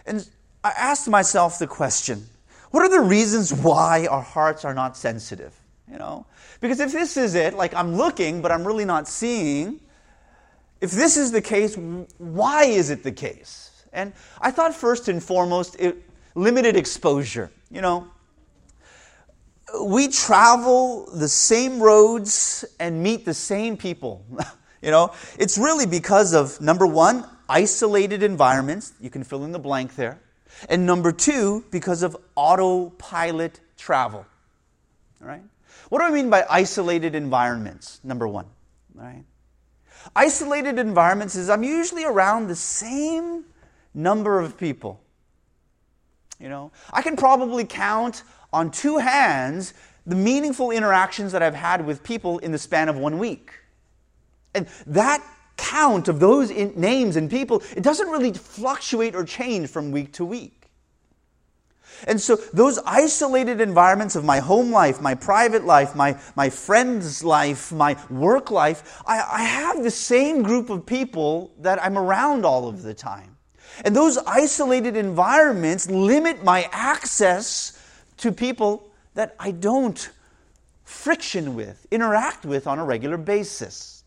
And 0.05 0.25
I 0.63 0.69
asked 0.69 1.09
myself 1.09 1.59
the 1.59 1.67
question 1.67 2.27
what 2.71 2.83
are 2.83 2.89
the 2.89 3.01
reasons 3.01 3.53
why 3.53 4.07
our 4.07 4.21
hearts 4.21 4.63
are 4.63 4.73
not 4.73 4.95
sensitive? 4.95 5.53
You 5.91 5.97
know? 5.97 6.27
Because 6.61 6.79
if 6.79 6.93
this 6.93 7.17
is 7.17 7.35
it, 7.35 7.55
like 7.55 7.73
I'm 7.73 7.97
looking, 7.97 8.41
but 8.41 8.53
I'm 8.53 8.65
really 8.65 8.85
not 8.85 9.05
seeing, 9.05 9.81
if 10.79 10.91
this 10.91 11.17
is 11.17 11.33
the 11.33 11.41
case, 11.41 11.75
why 12.17 12.63
is 12.63 12.89
it 12.89 13.03
the 13.03 13.11
case? 13.11 13.83
And 13.91 14.13
I 14.39 14.49
thought 14.51 14.73
first 14.73 15.09
and 15.09 15.21
foremost, 15.21 15.75
it, 15.77 15.97
limited 16.35 16.77
exposure. 16.77 17.51
You 17.69 17.81
know, 17.81 18.07
we 19.83 20.07
travel 20.07 21.09
the 21.13 21.27
same 21.27 21.81
roads 21.81 22.63
and 22.79 23.03
meet 23.03 23.25
the 23.25 23.33
same 23.33 23.75
people. 23.75 24.25
you 24.81 24.91
know, 24.91 25.13
it's 25.37 25.57
really 25.57 25.85
because 25.85 26.33
of 26.33 26.59
number 26.61 26.87
one, 26.87 27.25
isolated 27.47 28.23
environments. 28.23 28.93
You 28.99 29.09
can 29.09 29.23
fill 29.23 29.43
in 29.43 29.51
the 29.51 29.59
blank 29.59 29.95
there. 29.95 30.19
And 30.67 30.85
number 30.85 31.11
two, 31.11 31.63
because 31.71 32.03
of 32.03 32.17
autopilot 32.35 33.59
travel. 33.77 34.25
All 35.21 35.27
right? 35.27 35.41
What 35.89 35.99
do 35.99 36.05
I 36.05 36.11
mean 36.11 36.29
by 36.29 36.45
isolated 36.49 37.15
environments? 37.15 37.99
Number 38.03 38.27
one. 38.27 38.45
All 38.97 39.05
right? 39.05 39.23
Isolated 40.15 40.79
environments 40.79 41.35
is 41.35 41.49
I'm 41.49 41.63
usually 41.63 42.05
around 42.05 42.47
the 42.47 42.55
same 42.55 43.45
number 43.93 44.39
of 44.39 44.57
people. 44.57 45.01
You 46.39 46.49
know, 46.49 46.71
I 46.91 47.01
can 47.01 47.17
probably 47.17 47.65
count 47.65 48.23
on 48.53 48.71
two 48.71 48.97
hands 48.97 49.73
the 50.05 50.15
meaningful 50.15 50.71
interactions 50.71 51.33
that 51.33 51.43
I've 51.43 51.55
had 51.55 51.85
with 51.85 52.03
people 52.03 52.39
in 52.39 52.51
the 52.51 52.57
span 52.57 52.89
of 52.89 52.97
one 52.97 53.19
week. 53.19 53.51
And 54.53 54.67
that 54.87 55.23
count 55.57 56.07
of 56.07 56.19
those 56.19 56.51
names 56.51 57.15
and 57.15 57.29
people, 57.29 57.61
it 57.75 57.83
doesn't 57.83 58.07
really 58.07 58.33
fluctuate 58.33 59.15
or 59.15 59.23
change 59.23 59.69
from 59.69 59.91
week 59.91 60.13
to 60.13 60.25
week. 60.25 60.59
And 62.07 62.19
so, 62.19 62.37
those 62.53 62.79
isolated 62.85 63.59
environments 63.59 64.15
of 64.15 64.23
my 64.23 64.39
home 64.39 64.71
life, 64.71 65.01
my 65.01 65.15
private 65.15 65.65
life, 65.65 65.95
my, 65.95 66.17
my 66.35 66.49
friend's 66.49 67.23
life, 67.23 67.71
my 67.73 67.97
work 68.09 68.51
life, 68.51 69.01
I, 69.05 69.19
I 69.19 69.43
have 69.43 69.83
the 69.83 69.91
same 69.91 70.41
group 70.41 70.69
of 70.69 70.85
people 70.85 71.51
that 71.59 71.83
I'm 71.83 71.97
around 71.97 72.45
all 72.45 72.69
of 72.69 72.83
the 72.83 72.93
time. 72.93 73.35
And 73.83 73.95
those 73.95 74.17
isolated 74.17 74.95
environments 74.95 75.89
limit 75.89 76.43
my 76.43 76.69
access 76.71 77.77
to 78.17 78.31
people 78.31 78.89
that 79.15 79.35
I 79.39 79.51
don't 79.51 80.09
friction 80.85 81.55
with, 81.55 81.85
interact 81.91 82.45
with 82.45 82.65
on 82.65 82.79
a 82.79 82.85
regular 82.85 83.17
basis. 83.17 83.98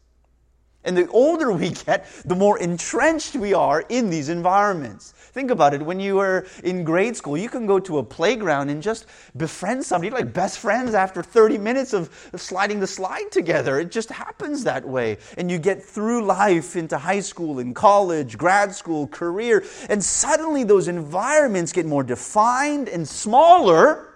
And 0.84 0.96
the 0.96 1.06
older 1.08 1.52
we 1.52 1.70
get, 1.70 2.06
the 2.24 2.34
more 2.34 2.58
entrenched 2.58 3.36
we 3.36 3.54
are 3.54 3.84
in 3.88 4.10
these 4.10 4.28
environments. 4.28 5.12
Think 5.12 5.50
about 5.50 5.74
it. 5.74 5.80
When 5.80 6.00
you 6.00 6.16
were 6.16 6.44
in 6.64 6.82
grade 6.82 7.16
school, 7.16 7.38
you 7.38 7.48
can 7.48 7.66
go 7.66 7.78
to 7.78 7.98
a 7.98 8.02
playground 8.02 8.68
and 8.68 8.82
just 8.82 9.06
befriend 9.36 9.84
somebody, 9.84 10.10
like 10.10 10.32
best 10.32 10.58
friends 10.58 10.92
after 10.92 11.22
30 11.22 11.56
minutes 11.58 11.92
of, 11.92 12.10
sliding 12.36 12.80
the 12.80 12.86
slide 12.86 13.30
together. 13.30 13.78
It 13.78 13.92
just 13.92 14.10
happens 14.10 14.64
that 14.64 14.86
way. 14.86 15.18
And 15.38 15.50
you 15.50 15.58
get 15.58 15.82
through 15.82 16.24
life 16.24 16.74
into 16.74 16.98
high 16.98 17.20
school 17.20 17.60
and 17.60 17.74
college, 17.74 18.36
grad 18.36 18.74
school, 18.74 19.06
career, 19.06 19.64
and 19.88 20.02
suddenly 20.02 20.64
those 20.64 20.88
environments 20.88 21.72
get 21.72 21.86
more 21.86 22.02
defined 22.02 22.88
and 22.88 23.08
smaller. 23.08 24.08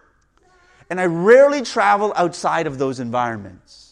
And 0.90 1.00
I 1.00 1.06
rarely 1.06 1.62
travel 1.62 2.12
outside 2.16 2.66
of 2.66 2.78
those 2.78 2.98
environments. 2.98 3.85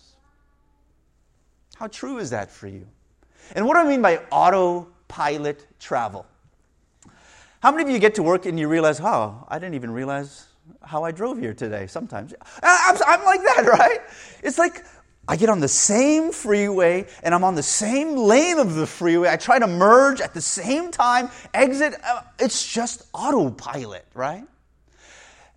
How 1.84 1.88
true 1.88 2.16
is 2.16 2.30
that 2.30 2.50
for 2.50 2.66
you? 2.66 2.86
And 3.54 3.66
what 3.66 3.74
do 3.74 3.80
I 3.80 3.84
mean 3.84 4.00
by 4.00 4.16
autopilot 4.30 5.66
travel? 5.78 6.24
How 7.60 7.72
many 7.72 7.82
of 7.82 7.90
you 7.90 7.98
get 7.98 8.14
to 8.14 8.22
work 8.22 8.46
and 8.46 8.58
you 8.58 8.68
realize, 8.68 9.00
oh, 9.02 9.44
I 9.48 9.58
didn't 9.58 9.74
even 9.74 9.90
realize 9.90 10.46
how 10.80 11.04
I 11.04 11.10
drove 11.10 11.38
here 11.38 11.52
today 11.52 11.86
sometimes? 11.86 12.32
I'm, 12.62 12.96
I'm 13.06 13.22
like 13.26 13.42
that, 13.42 13.66
right? 13.78 13.98
It's 14.42 14.56
like 14.56 14.82
I 15.28 15.36
get 15.36 15.50
on 15.50 15.60
the 15.60 15.68
same 15.68 16.32
freeway 16.32 17.04
and 17.22 17.34
I'm 17.34 17.44
on 17.44 17.54
the 17.54 17.62
same 17.62 18.16
lane 18.16 18.58
of 18.58 18.76
the 18.76 18.86
freeway. 18.86 19.28
I 19.28 19.36
try 19.36 19.58
to 19.58 19.66
merge 19.66 20.22
at 20.22 20.32
the 20.32 20.40
same 20.40 20.90
time, 20.90 21.28
exit. 21.52 21.96
Uh, 22.02 22.22
it's 22.38 22.66
just 22.66 23.04
autopilot, 23.12 24.06
right? 24.14 24.46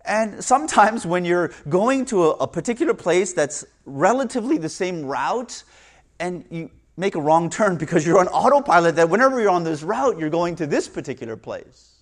And 0.04 0.44
sometimes 0.44 1.06
when 1.06 1.24
you're 1.24 1.52
going 1.70 2.04
to 2.06 2.24
a, 2.32 2.46
particular 2.46 2.92
place 2.92 3.32
that's 3.32 3.64
relatively 3.86 4.58
the 4.58 4.68
same 4.68 5.06
route 5.06 5.64
and 6.20 6.44
you 6.50 6.70
make 6.96 7.14
a 7.14 7.20
wrong 7.20 7.48
turn 7.48 7.76
because 7.76 8.06
you're 8.06 8.18
on 8.18 8.28
autopilot, 8.28 8.96
that 8.96 9.08
whenever 9.08 9.40
you're 9.40 9.50
on 9.50 9.64
this 9.64 9.82
route, 9.82 10.18
you're 10.18 10.30
going 10.30 10.56
to 10.56 10.66
this 10.66 10.88
particular 10.88 11.36
place. 11.36 11.94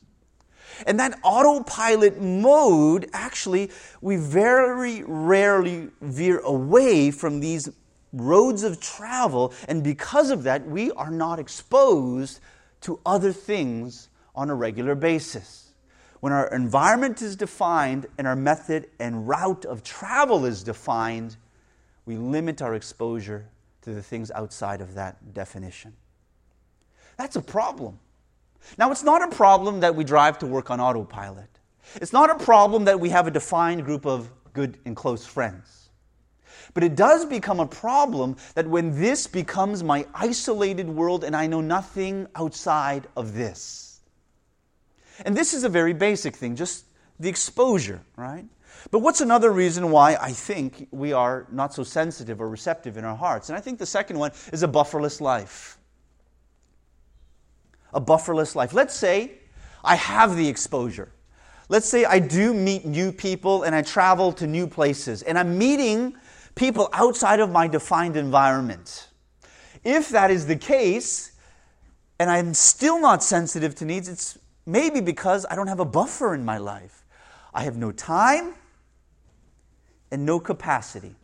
And 0.86 0.98
that 1.00 1.18
autopilot 1.22 2.20
mode, 2.20 3.08
actually, 3.12 3.70
we 4.00 4.16
very 4.16 5.02
rarely 5.06 5.88
veer 6.00 6.38
away 6.40 7.10
from 7.10 7.40
these 7.40 7.68
roads 8.12 8.62
of 8.62 8.80
travel. 8.80 9.52
And 9.68 9.82
because 9.82 10.30
of 10.30 10.42
that, 10.44 10.66
we 10.66 10.90
are 10.92 11.10
not 11.10 11.38
exposed 11.38 12.40
to 12.82 13.00
other 13.06 13.32
things 13.32 14.08
on 14.34 14.50
a 14.50 14.54
regular 14.54 14.94
basis. 14.94 15.72
When 16.20 16.32
our 16.32 16.48
environment 16.48 17.22
is 17.22 17.36
defined 17.36 18.06
and 18.18 18.26
our 18.26 18.36
method 18.36 18.88
and 18.98 19.28
route 19.28 19.64
of 19.64 19.82
travel 19.82 20.44
is 20.44 20.62
defined, 20.62 21.36
we 22.04 22.16
limit 22.16 22.62
our 22.62 22.74
exposure 22.74 23.46
to 23.86 23.94
the 23.94 24.02
things 24.02 24.32
outside 24.32 24.80
of 24.80 24.94
that 24.94 25.32
definition. 25.32 25.92
That's 27.16 27.36
a 27.36 27.40
problem. 27.40 28.00
Now, 28.76 28.90
it's 28.90 29.04
not 29.04 29.22
a 29.22 29.34
problem 29.34 29.78
that 29.80 29.94
we 29.94 30.02
drive 30.02 30.40
to 30.40 30.46
work 30.46 30.72
on 30.72 30.80
autopilot. 30.80 31.48
It's 31.94 32.12
not 32.12 32.28
a 32.28 32.44
problem 32.44 32.86
that 32.86 32.98
we 32.98 33.10
have 33.10 33.28
a 33.28 33.30
defined 33.30 33.84
group 33.84 34.04
of 34.04 34.28
good 34.52 34.76
and 34.84 34.96
close 34.96 35.24
friends. 35.24 35.90
But 36.74 36.82
it 36.82 36.96
does 36.96 37.26
become 37.26 37.60
a 37.60 37.66
problem 37.66 38.36
that 38.56 38.66
when 38.66 39.00
this 39.00 39.28
becomes 39.28 39.84
my 39.84 40.04
isolated 40.12 40.88
world 40.88 41.22
and 41.22 41.36
I 41.36 41.46
know 41.46 41.60
nothing 41.60 42.26
outside 42.34 43.06
of 43.16 43.34
this. 43.34 44.00
And 45.24 45.36
this 45.36 45.54
is 45.54 45.62
a 45.62 45.68
very 45.68 45.92
basic 45.92 46.34
thing, 46.34 46.56
just 46.56 46.86
the 47.20 47.28
exposure, 47.28 48.02
right? 48.16 48.46
But 48.90 49.00
what's 49.00 49.20
another 49.20 49.50
reason 49.50 49.90
why 49.90 50.16
I 50.20 50.32
think 50.32 50.88
we 50.90 51.12
are 51.12 51.46
not 51.50 51.74
so 51.74 51.82
sensitive 51.82 52.40
or 52.40 52.48
receptive 52.48 52.96
in 52.96 53.04
our 53.04 53.16
hearts? 53.16 53.48
And 53.48 53.58
I 53.58 53.60
think 53.60 53.78
the 53.78 53.86
second 53.86 54.18
one 54.18 54.30
is 54.52 54.62
a 54.62 54.68
bufferless 54.68 55.20
life. 55.20 55.78
A 57.92 58.00
bufferless 58.00 58.54
life. 58.54 58.72
Let's 58.72 58.94
say 58.94 59.32
I 59.82 59.96
have 59.96 60.36
the 60.36 60.48
exposure. 60.48 61.12
Let's 61.68 61.88
say 61.88 62.04
I 62.04 62.20
do 62.20 62.54
meet 62.54 62.84
new 62.84 63.10
people 63.10 63.64
and 63.64 63.74
I 63.74 63.82
travel 63.82 64.32
to 64.34 64.46
new 64.46 64.68
places 64.68 65.22
and 65.22 65.36
I'm 65.36 65.58
meeting 65.58 66.14
people 66.54 66.88
outside 66.92 67.40
of 67.40 67.50
my 67.50 67.66
defined 67.66 68.16
environment. 68.16 69.08
If 69.82 70.08
that 70.10 70.30
is 70.30 70.46
the 70.46 70.56
case, 70.56 71.32
and 72.18 72.30
I'm 72.30 72.54
still 72.54 73.00
not 73.00 73.22
sensitive 73.22 73.74
to 73.76 73.84
needs, 73.84 74.08
it's 74.08 74.38
maybe 74.64 75.00
because 75.00 75.44
I 75.50 75.54
don't 75.54 75.66
have 75.66 75.80
a 75.80 75.84
buffer 75.84 76.34
in 76.34 76.44
my 76.44 76.58
life. 76.58 77.04
I 77.52 77.62
have 77.62 77.76
no 77.76 77.92
time 77.92 78.54
and 80.10 80.24
no 80.24 80.40
capacity. 80.40 81.14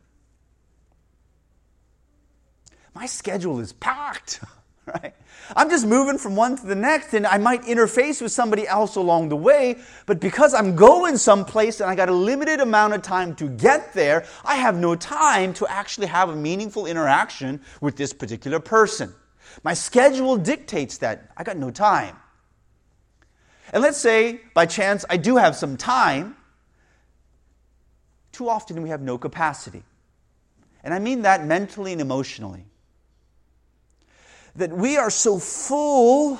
My 2.94 3.06
schedule 3.06 3.60
is 3.60 3.72
packed, 3.72 4.40
right? 4.86 5.14
I'm 5.56 5.70
just 5.70 5.86
moving 5.86 6.18
from 6.18 6.36
one 6.36 6.56
to 6.56 6.66
the 6.66 6.74
next, 6.74 7.14
and 7.14 7.26
I 7.26 7.38
might 7.38 7.62
interface 7.62 8.20
with 8.20 8.32
somebody 8.32 8.66
else 8.66 8.96
along 8.96 9.28
the 9.28 9.36
way, 9.36 9.76
but 10.06 10.20
because 10.20 10.54
I'm 10.54 10.76
going 10.76 11.16
someplace 11.16 11.80
and 11.80 11.90
I 11.90 11.94
got 11.94 12.08
a 12.08 12.14
limited 12.14 12.60
amount 12.60 12.94
of 12.94 13.02
time 13.02 13.34
to 13.36 13.48
get 13.48 13.92
there, 13.94 14.26
I 14.44 14.56
have 14.56 14.76
no 14.76 14.94
time 14.94 15.54
to 15.54 15.66
actually 15.66 16.08
have 16.08 16.28
a 16.28 16.36
meaningful 16.36 16.86
interaction 16.86 17.60
with 17.80 17.96
this 17.96 18.12
particular 18.12 18.60
person. 18.60 19.14
My 19.62 19.74
schedule 19.74 20.36
dictates 20.36 20.98
that. 20.98 21.30
I 21.36 21.44
got 21.44 21.56
no 21.56 21.70
time. 21.70 22.16
And 23.72 23.82
let's 23.82 23.98
say, 23.98 24.40
by 24.54 24.66
chance, 24.66 25.04
I 25.08 25.16
do 25.16 25.36
have 25.36 25.56
some 25.56 25.76
time. 25.76 26.36
Too 28.32 28.48
often 28.48 28.82
we 28.82 28.88
have 28.88 29.02
no 29.02 29.18
capacity. 29.18 29.82
And 30.82 30.92
I 30.92 30.98
mean 30.98 31.22
that 31.22 31.44
mentally 31.44 31.92
and 31.92 32.00
emotionally. 32.00 32.64
That 34.56 34.72
we 34.72 34.96
are 34.96 35.10
so 35.10 35.38
full 35.38 36.38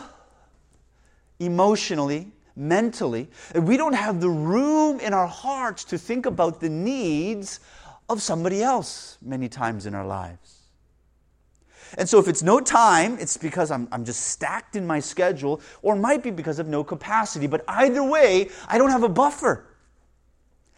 emotionally, 1.39 2.33
mentally, 2.57 3.29
that 3.53 3.63
we 3.63 3.77
don't 3.77 3.95
have 3.95 4.21
the 4.21 4.29
room 4.29 5.01
in 5.01 5.15
our 5.15 5.27
hearts 5.27 5.85
to 5.85 5.99
think 5.99 6.27
about 6.27 6.61
the 6.61 6.69
needs 6.69 7.61
of 8.09 8.21
somebody 8.21 8.63
else 8.63 9.19
many 9.23 9.49
times 9.49 9.87
in 9.87 9.95
our 9.95 10.07
lives. 10.07 10.63
And 11.99 12.09
so 12.09 12.19
if 12.19 12.27
it's 12.27 12.43
no 12.43 12.61
time, 12.61 13.19
it's 13.19 13.37
because 13.37 13.71
I'm, 13.71 13.87
I'm 13.93 14.05
just 14.05 14.29
stacked 14.29 14.77
in 14.77 14.87
my 14.87 14.99
schedule, 14.99 15.61
or 15.83 15.95
it 15.95 15.99
might 15.99 16.23
be 16.23 16.31
because 16.31 16.59
of 16.59 16.67
no 16.67 16.83
capacity. 16.83 17.47
But 17.47 17.65
either 17.69 18.03
way, 18.03 18.49
I 18.67 18.79
don't 18.79 18.91
have 18.91 19.03
a 19.03 19.09
buffer. 19.09 19.67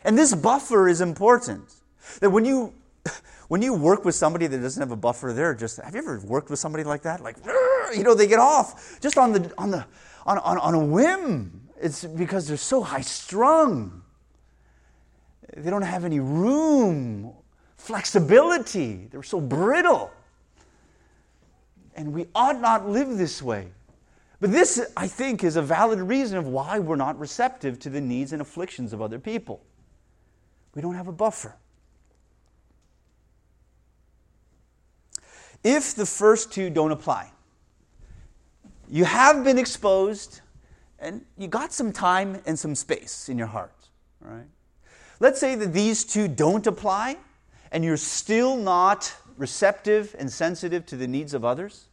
And 0.05 0.19
this 0.19 0.35
buffer 0.35 0.89
is 0.89 1.01
important. 1.01 1.73
That 2.21 2.31
when 2.31 2.45
you 2.45 2.75
when 3.49 3.63
you 3.63 3.75
work 3.75 4.05
with 4.05 4.15
somebody 4.15 4.47
that 4.47 4.59
doesn't 4.59 4.81
have 4.81 4.91
a 4.91 4.97
buffer, 4.97 5.33
they're 5.33 5.55
just 5.55 5.79
have 5.79 5.95
you 5.95 6.01
ever 6.01 6.21
worked 6.21 6.51
with 6.51 6.59
somebody 6.59 6.85
like 6.85 7.03
that? 7.03 7.21
Like 7.21 7.37
you 7.97 8.03
know, 8.03 8.15
they 8.15 8.27
get 8.27 8.39
off 8.39 9.01
just 9.01 9.19
on 9.19 9.33
the 9.33 9.53
on 9.57 9.71
the 9.71 9.87
on, 10.27 10.39
on, 10.39 10.59
on 10.59 10.75
a 10.75 10.85
whim. 10.85 11.69
It's 11.81 12.05
because 12.05 12.49
they're 12.49 12.57
so 12.57 12.83
high 12.83 13.03
strung. 13.03 14.03
They 15.57 15.71
don't 15.71 15.83
have 15.83 16.05
any 16.05 16.21
room, 16.21 17.33
flexibility. 17.77 19.09
They're 19.11 19.23
so 19.23 19.41
brittle. 19.41 20.11
And 21.95 22.13
we 22.13 22.27
ought 22.35 22.61
not 22.61 22.89
live 22.89 23.17
this 23.19 23.41
way. 23.41 23.69
But 24.41 24.51
this, 24.51 24.85
I 24.97 25.07
think, 25.07 25.45
is 25.45 25.57
a 25.57 25.63
valid 25.63 26.01
reason 26.01 26.39
of 26.39 26.47
why 26.47 26.79
we're 26.79 26.97
not 26.97 27.19
receptive 27.19 27.79
to 27.81 27.91
the 27.91 28.01
needs 28.01 28.33
and 28.33 28.43
afflictions 28.43 28.93
of 28.93 29.01
other 29.01 29.19
people. 29.19 29.61
We 30.75 30.83
don't 30.83 30.95
have 30.95 31.09
a 31.09 31.13
buffer. 31.13 31.57
If 35.63 35.95
the 35.95 36.05
first 36.05 36.53
two 36.53 36.69
don't 36.69 36.93
apply, 36.93 37.31
you 38.89 39.05
have 39.05 39.45
been 39.45 39.59
exposed 39.59 40.41
and 40.99 41.25
you 41.39 41.49
got 41.49 41.73
some 41.73 41.93
time 41.93 42.41
and 42.47 42.59
some 42.59 42.75
space 42.75 43.29
in 43.29 43.39
your 43.39 43.47
heart, 43.47 43.75
right? 44.21 44.47
Let's 45.21 45.41
say 45.41 45.55
that 45.55 45.73
these 45.73 46.05
two 46.05 46.29
don't 46.29 46.67
apply 46.67 47.17
and 47.73 47.85
you're 47.85 47.97
still 47.97 48.57
not 48.57 49.15
receptive 49.37 50.15
and 50.19 50.31
sensitive 50.31 50.85
to 50.87 50.97
the 50.97 51.09
needs 51.09 51.35
of 51.35 51.45
others? 51.45 51.87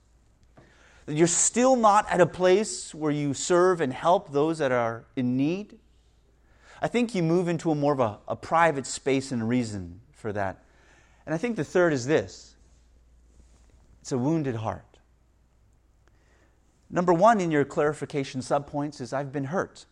That 1.05 1.15
you're 1.15 1.27
still 1.27 1.75
not 1.75 2.09
at 2.09 2.21
a 2.21 2.25
place 2.25 2.93
where 2.93 3.11
you 3.11 3.33
serve 3.33 3.81
and 3.81 3.93
help 3.93 4.31
those 4.31 4.57
that 4.59 4.71
are 4.71 5.05
in 5.15 5.37
need? 5.37 5.79
I 6.81 6.87
think 6.87 7.13
you 7.13 7.21
move 7.21 7.47
into 7.47 7.71
a 7.71 7.75
more 7.75 7.93
of 7.93 7.99
a, 7.99 8.19
a 8.27 8.35
private 8.35 8.87
space 8.87 9.31
and 9.31 9.47
reason 9.47 10.01
for 10.13 10.33
that. 10.33 10.63
And 11.25 11.35
I 11.35 11.37
think 11.37 11.55
the 11.55 11.63
third 11.63 11.93
is 11.93 12.07
this 12.07 12.55
it's 14.01 14.11
a 14.11 14.17
wounded 14.17 14.55
heart. 14.55 14.85
Number 16.89 17.13
one 17.13 17.39
in 17.39 17.51
your 17.51 17.63
clarification 17.63 18.41
subpoints 18.41 18.99
is 18.99 19.13
I've 19.13 19.31
been 19.31 19.45
hurt. 19.45 19.85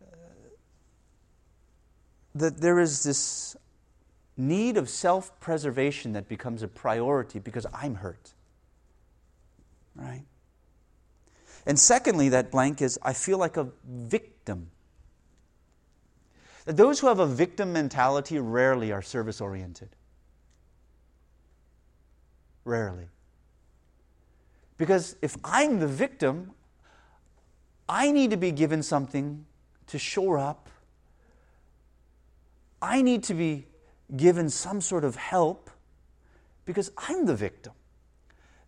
Uh, 0.00 0.06
that 2.34 2.58
there 2.58 2.78
is 2.78 3.02
this 3.02 3.56
need 4.36 4.76
of 4.76 4.88
self 4.88 5.38
preservation 5.40 6.12
that 6.12 6.28
becomes 6.28 6.62
a 6.62 6.68
priority 6.68 7.38
because 7.38 7.66
I'm 7.72 7.96
hurt. 7.96 8.34
Right? 9.96 10.24
And 11.66 11.78
secondly, 11.78 12.28
that 12.30 12.50
blank 12.50 12.82
is 12.82 12.98
I 13.02 13.14
feel 13.14 13.38
like 13.38 13.56
a 13.56 13.68
victim. 13.84 14.31
That 16.64 16.76
those 16.76 17.00
who 17.00 17.08
have 17.08 17.18
a 17.18 17.26
victim 17.26 17.72
mentality 17.72 18.38
rarely 18.38 18.92
are 18.92 19.02
service 19.02 19.40
oriented. 19.40 19.90
Rarely. 22.64 23.06
Because 24.78 25.16
if 25.22 25.36
I'm 25.44 25.80
the 25.80 25.88
victim, 25.88 26.52
I 27.88 28.12
need 28.12 28.30
to 28.30 28.36
be 28.36 28.52
given 28.52 28.82
something 28.82 29.44
to 29.88 29.98
shore 29.98 30.38
up. 30.38 30.68
I 32.80 33.02
need 33.02 33.22
to 33.24 33.34
be 33.34 33.66
given 34.16 34.48
some 34.48 34.80
sort 34.80 35.04
of 35.04 35.16
help 35.16 35.70
because 36.64 36.90
I'm 36.96 37.26
the 37.26 37.34
victim, 37.34 37.72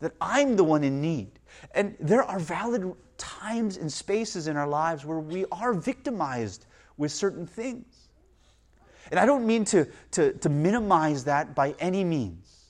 that 0.01 0.13
I'm 0.21 0.57
the 0.57 0.65
one 0.65 0.85
in 0.85 1.01
need. 1.01 1.39
And 1.75 1.97
there 2.01 2.23
are 2.23 2.39
valid 2.39 2.95
times 3.17 3.77
and 3.77 3.93
spaces 3.93 4.49
in 4.49 4.57
our 4.57 4.67
lives 4.67 5.05
where 5.05 5.21
we 5.21 5.45
are 5.53 5.73
victimized 5.73 6.67
with 6.97 7.13
certain 7.13 7.47
things. 7.47 8.09
And 9.11 9.21
I 9.21 9.27
don't 9.27 9.47
mean 9.47 9.65
to, 9.67 9.87
to, 10.13 10.33
to 10.33 10.49
minimize 10.49 11.25
that 11.25 11.55
by 11.55 11.75
any 11.79 12.05
means. 12.05 12.65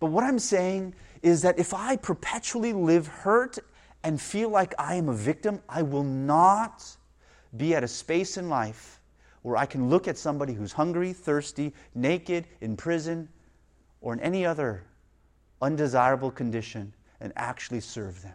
But 0.00 0.06
what 0.06 0.24
I'm 0.24 0.38
saying 0.38 0.94
is 1.22 1.42
that 1.42 1.58
if 1.58 1.72
I 1.72 1.96
perpetually 1.96 2.72
live 2.72 3.06
hurt 3.06 3.58
and 4.02 4.20
feel 4.20 4.48
like 4.48 4.74
I 4.78 4.96
am 4.96 5.08
a 5.08 5.14
victim, 5.14 5.60
I 5.68 5.82
will 5.82 6.02
not 6.02 6.84
be 7.56 7.74
at 7.74 7.84
a 7.84 7.88
space 7.88 8.36
in 8.36 8.48
life 8.48 9.00
where 9.42 9.56
I 9.56 9.66
can 9.66 9.88
look 9.88 10.08
at 10.08 10.18
somebody 10.18 10.52
who's 10.52 10.72
hungry, 10.72 11.12
thirsty, 11.12 11.72
naked, 11.94 12.46
in 12.60 12.76
prison, 12.76 13.28
or 14.00 14.12
in 14.12 14.20
any 14.20 14.44
other 14.44 14.84
undesirable 15.60 16.30
condition 16.30 16.92
and 17.22 17.32
actually 17.36 17.80
serve 17.80 18.20
them. 18.20 18.34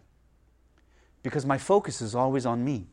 Because 1.22 1.46
my 1.46 1.58
focus 1.58 2.00
is 2.00 2.14
always 2.14 2.46
on 2.46 2.64
me. 2.64 2.86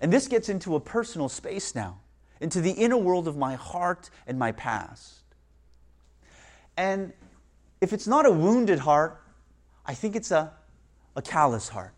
And 0.00 0.12
this 0.12 0.26
gets 0.26 0.48
into 0.48 0.74
a 0.74 0.80
personal 0.80 1.28
space 1.28 1.74
now, 1.74 1.98
into 2.40 2.60
the 2.60 2.72
inner 2.72 2.96
world 2.96 3.28
of 3.28 3.36
my 3.36 3.54
heart 3.54 4.08
and 4.26 4.38
my 4.38 4.52
past. 4.52 5.22
And 6.76 7.12
if 7.80 7.92
it's 7.92 8.06
not 8.06 8.24
a 8.24 8.30
wounded 8.30 8.78
heart, 8.78 9.20
I 9.84 9.94
think 9.94 10.16
it's 10.16 10.30
a, 10.30 10.52
a 11.14 11.22
callous 11.22 11.68
heart. 11.68 11.94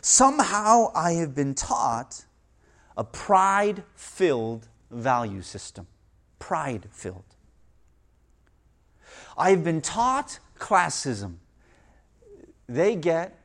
Somehow 0.00 0.92
I 0.94 1.12
have 1.14 1.34
been 1.34 1.54
taught 1.54 2.24
a 2.96 3.02
pride 3.02 3.82
filled 3.94 4.68
value 4.90 5.42
system. 5.42 5.86
Pride 6.38 6.86
filled. 6.92 7.27
I 9.36 9.50
have 9.50 9.64
been 9.64 9.80
taught 9.80 10.38
classism. 10.58 11.36
They 12.68 12.96
get 12.96 13.38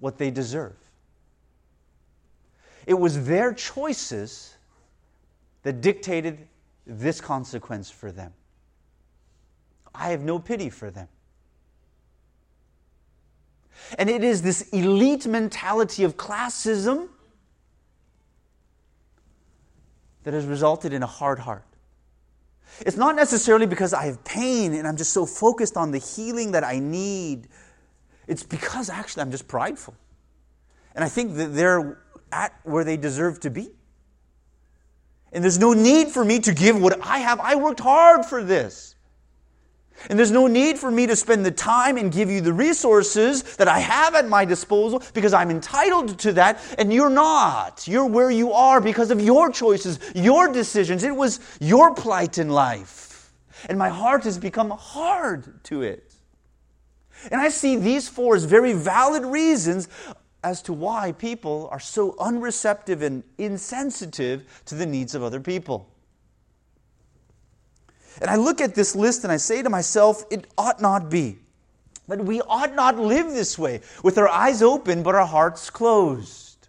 what 0.00 0.18
they 0.18 0.30
deserve. 0.30 0.76
It 2.86 2.94
was 2.94 3.26
their 3.26 3.52
choices 3.52 4.54
that 5.62 5.80
dictated 5.80 6.46
this 6.86 7.20
consequence 7.20 7.90
for 7.90 8.12
them. 8.12 8.32
I 9.94 10.10
have 10.10 10.20
no 10.20 10.38
pity 10.38 10.70
for 10.70 10.90
them. 10.90 11.08
And 13.98 14.10
it 14.10 14.24
is 14.24 14.42
this 14.42 14.68
elite 14.70 15.26
mentality 15.26 16.04
of 16.04 16.16
classism 16.16 17.08
that 20.24 20.34
has 20.34 20.46
resulted 20.46 20.92
in 20.92 21.02
a 21.02 21.06
hard 21.06 21.38
heart. 21.38 21.64
It's 22.80 22.96
not 22.96 23.16
necessarily 23.16 23.66
because 23.66 23.92
I 23.94 24.06
have 24.06 24.24
pain 24.24 24.74
and 24.74 24.86
I'm 24.86 24.96
just 24.96 25.12
so 25.12 25.26
focused 25.26 25.76
on 25.76 25.90
the 25.90 25.98
healing 25.98 26.52
that 26.52 26.64
I 26.64 26.78
need. 26.78 27.48
It's 28.26 28.42
because 28.42 28.90
actually 28.90 29.22
I'm 29.22 29.30
just 29.30 29.46
prideful. 29.46 29.94
And 30.94 31.04
I 31.04 31.08
think 31.08 31.36
that 31.36 31.54
they're 31.54 31.98
at 32.32 32.52
where 32.64 32.84
they 32.84 32.96
deserve 32.96 33.40
to 33.40 33.50
be. 33.50 33.70
And 35.32 35.42
there's 35.42 35.58
no 35.58 35.72
need 35.72 36.08
for 36.08 36.24
me 36.24 36.38
to 36.40 36.54
give 36.54 36.80
what 36.80 37.04
I 37.04 37.18
have. 37.18 37.40
I 37.40 37.56
worked 37.56 37.80
hard 37.80 38.24
for 38.24 38.42
this. 38.42 38.93
And 40.10 40.18
there's 40.18 40.30
no 40.30 40.46
need 40.46 40.78
for 40.78 40.90
me 40.90 41.06
to 41.06 41.16
spend 41.16 41.46
the 41.46 41.50
time 41.50 41.96
and 41.96 42.12
give 42.12 42.30
you 42.30 42.40
the 42.40 42.52
resources 42.52 43.42
that 43.56 43.68
I 43.68 43.78
have 43.78 44.14
at 44.14 44.28
my 44.28 44.44
disposal 44.44 45.02
because 45.14 45.32
I'm 45.32 45.50
entitled 45.50 46.18
to 46.20 46.32
that 46.34 46.60
and 46.78 46.92
you're 46.92 47.10
not. 47.10 47.86
You're 47.88 48.06
where 48.06 48.30
you 48.30 48.52
are 48.52 48.80
because 48.80 49.10
of 49.10 49.20
your 49.20 49.50
choices, 49.50 49.98
your 50.14 50.52
decisions. 50.52 51.04
It 51.04 51.14
was 51.14 51.40
your 51.60 51.94
plight 51.94 52.38
in 52.38 52.50
life. 52.50 53.32
And 53.68 53.78
my 53.78 53.88
heart 53.88 54.24
has 54.24 54.36
become 54.36 54.70
hard 54.70 55.64
to 55.64 55.82
it. 55.82 56.12
And 57.30 57.40
I 57.40 57.48
see 57.48 57.76
these 57.76 58.08
four 58.08 58.36
as 58.36 58.44
very 58.44 58.74
valid 58.74 59.24
reasons 59.24 59.88
as 60.42 60.60
to 60.62 60.74
why 60.74 61.12
people 61.12 61.68
are 61.72 61.80
so 61.80 62.14
unreceptive 62.20 63.00
and 63.00 63.24
insensitive 63.38 64.44
to 64.66 64.74
the 64.74 64.84
needs 64.84 65.14
of 65.14 65.22
other 65.22 65.40
people. 65.40 65.88
And 68.20 68.30
I 68.30 68.36
look 68.36 68.60
at 68.60 68.74
this 68.74 68.94
list 68.94 69.24
and 69.24 69.32
I 69.32 69.36
say 69.36 69.62
to 69.62 69.70
myself, 69.70 70.24
it 70.30 70.46
ought 70.56 70.80
not 70.80 71.10
be. 71.10 71.38
That 72.08 72.24
we 72.24 72.40
ought 72.42 72.74
not 72.74 72.98
live 72.98 73.28
this 73.28 73.58
way, 73.58 73.80
with 74.02 74.18
our 74.18 74.28
eyes 74.28 74.62
open 74.62 75.02
but 75.02 75.14
our 75.14 75.26
hearts 75.26 75.70
closed. 75.70 76.68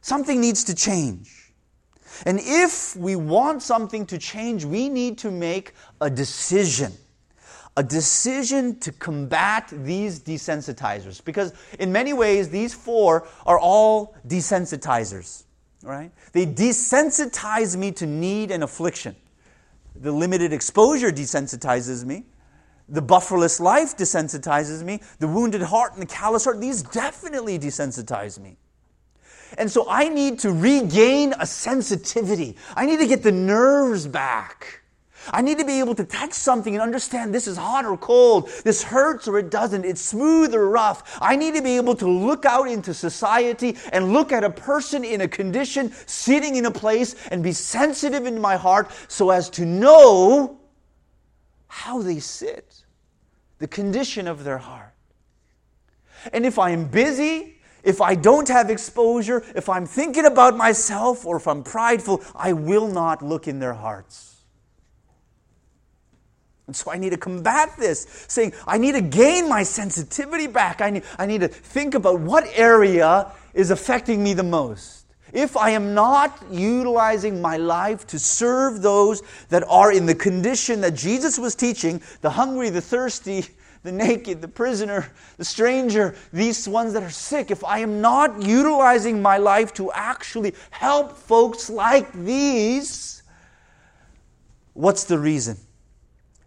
Something 0.00 0.40
needs 0.40 0.64
to 0.64 0.74
change. 0.74 1.52
And 2.24 2.38
if 2.40 2.96
we 2.96 3.16
want 3.16 3.62
something 3.62 4.06
to 4.06 4.18
change, 4.18 4.64
we 4.64 4.88
need 4.88 5.18
to 5.18 5.30
make 5.30 5.74
a 6.00 6.08
decision. 6.08 6.92
A 7.76 7.82
decision 7.82 8.78
to 8.80 8.92
combat 8.92 9.68
these 9.72 10.20
desensitizers. 10.20 11.24
Because 11.24 11.52
in 11.78 11.90
many 11.90 12.12
ways, 12.12 12.48
these 12.48 12.72
four 12.72 13.26
are 13.44 13.58
all 13.58 14.14
desensitizers, 14.28 15.42
right? 15.82 16.12
They 16.32 16.46
desensitize 16.46 17.76
me 17.76 17.90
to 17.92 18.06
need 18.06 18.52
and 18.52 18.62
affliction. 18.62 19.16
The 19.94 20.12
limited 20.12 20.52
exposure 20.52 21.10
desensitizes 21.10 22.04
me. 22.04 22.24
The 22.88 23.02
bufferless 23.02 23.60
life 23.60 23.96
desensitizes 23.96 24.82
me. 24.82 25.00
The 25.18 25.28
wounded 25.28 25.62
heart 25.62 25.94
and 25.94 26.02
the 26.02 26.06
callous 26.06 26.44
heart, 26.44 26.60
these 26.60 26.82
definitely 26.82 27.58
desensitize 27.58 28.38
me. 28.38 28.56
And 29.56 29.70
so 29.70 29.86
I 29.88 30.08
need 30.08 30.40
to 30.40 30.52
regain 30.52 31.32
a 31.38 31.46
sensitivity. 31.46 32.56
I 32.74 32.86
need 32.86 32.98
to 32.98 33.06
get 33.06 33.22
the 33.22 33.32
nerves 33.32 34.06
back. 34.06 34.83
I 35.32 35.42
need 35.42 35.58
to 35.58 35.64
be 35.64 35.78
able 35.80 35.94
to 35.96 36.04
touch 36.04 36.32
something 36.32 36.74
and 36.74 36.82
understand 36.82 37.34
this 37.34 37.46
is 37.46 37.56
hot 37.56 37.84
or 37.84 37.96
cold, 37.96 38.48
this 38.64 38.82
hurts 38.82 39.28
or 39.28 39.38
it 39.38 39.50
doesn't, 39.50 39.84
it's 39.84 40.00
smooth 40.00 40.54
or 40.54 40.68
rough. 40.68 41.18
I 41.20 41.36
need 41.36 41.54
to 41.54 41.62
be 41.62 41.76
able 41.76 41.94
to 41.96 42.08
look 42.08 42.44
out 42.44 42.68
into 42.68 42.94
society 42.94 43.76
and 43.92 44.12
look 44.12 44.32
at 44.32 44.44
a 44.44 44.50
person 44.50 45.04
in 45.04 45.20
a 45.20 45.28
condition, 45.28 45.92
sitting 46.06 46.56
in 46.56 46.66
a 46.66 46.70
place, 46.70 47.14
and 47.28 47.42
be 47.42 47.52
sensitive 47.52 48.26
in 48.26 48.40
my 48.40 48.56
heart 48.56 48.90
so 49.08 49.30
as 49.30 49.50
to 49.50 49.64
know 49.64 50.58
how 51.66 52.02
they 52.02 52.20
sit, 52.20 52.84
the 53.58 53.68
condition 53.68 54.28
of 54.28 54.44
their 54.44 54.58
heart. 54.58 54.94
And 56.32 56.46
if 56.46 56.58
I 56.58 56.70
am 56.70 56.86
busy, 56.86 57.60
if 57.82 58.00
I 58.00 58.14
don't 58.14 58.48
have 58.48 58.70
exposure, 58.70 59.44
if 59.54 59.68
I'm 59.68 59.86
thinking 59.86 60.24
about 60.24 60.56
myself, 60.56 61.26
or 61.26 61.36
if 61.36 61.46
I'm 61.46 61.62
prideful, 61.62 62.22
I 62.34 62.52
will 62.52 62.88
not 62.88 63.22
look 63.22 63.46
in 63.46 63.58
their 63.58 63.74
hearts. 63.74 64.33
And 66.66 66.74
so 66.74 66.90
I 66.90 66.96
need 66.96 67.10
to 67.10 67.18
combat 67.18 67.74
this, 67.78 68.24
saying, 68.26 68.54
I 68.66 68.78
need 68.78 68.92
to 68.92 69.02
gain 69.02 69.48
my 69.48 69.62
sensitivity 69.62 70.46
back. 70.46 70.80
I 70.80 70.90
need, 70.90 71.02
I 71.18 71.26
need 71.26 71.42
to 71.42 71.48
think 71.48 71.94
about 71.94 72.20
what 72.20 72.46
area 72.54 73.30
is 73.52 73.70
affecting 73.70 74.22
me 74.22 74.32
the 74.32 74.44
most. 74.44 75.04
If 75.32 75.56
I 75.56 75.70
am 75.70 75.94
not 75.94 76.42
utilizing 76.50 77.42
my 77.42 77.56
life 77.56 78.06
to 78.06 78.18
serve 78.18 78.82
those 78.82 79.22
that 79.48 79.64
are 79.68 79.92
in 79.92 80.06
the 80.06 80.14
condition 80.14 80.80
that 80.82 80.94
Jesus 80.94 81.38
was 81.38 81.54
teaching 81.54 82.00
the 82.20 82.30
hungry, 82.30 82.70
the 82.70 82.80
thirsty, 82.80 83.44
the 83.82 83.92
naked, 83.92 84.40
the 84.40 84.48
prisoner, 84.48 85.10
the 85.36 85.44
stranger, 85.44 86.14
these 86.32 86.66
ones 86.66 86.94
that 86.94 87.02
are 87.02 87.10
sick, 87.10 87.50
if 87.50 87.62
I 87.64 87.80
am 87.80 88.00
not 88.00 88.42
utilizing 88.42 89.20
my 89.20 89.36
life 89.36 89.74
to 89.74 89.92
actually 89.92 90.54
help 90.70 91.16
folks 91.18 91.68
like 91.68 92.10
these, 92.12 93.22
what's 94.72 95.04
the 95.04 95.18
reason? 95.18 95.58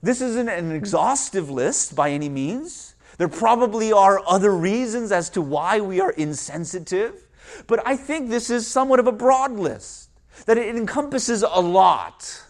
This 0.02 0.22
isn't 0.22 0.50
an 0.50 0.72
mm. 0.72 0.76
exhaustive 0.76 1.50
list 1.50 1.96
by 1.96 2.12
any 2.12 2.30
means. 2.30 2.96
There 3.18 3.28
probably 3.28 3.92
are 3.92 4.22
other 4.28 4.56
reasons 4.56 5.12
as 5.12 5.30
to 5.32 5.42
why 5.42 5.80
we 5.80 6.00
are 6.00 6.12
insensitive, 6.12 7.28
but 7.66 7.86
I 7.86 7.96
think 7.96 8.30
this 8.30 8.50
is 8.50 8.68
somewhat 8.68 9.00
of 9.00 9.08
a 9.08 9.12
broad 9.12 9.54
list, 9.54 10.10
that 10.46 10.58
it 10.58 10.76
encompasses 10.76 11.42
a 11.42 11.60
lot. 11.60 12.44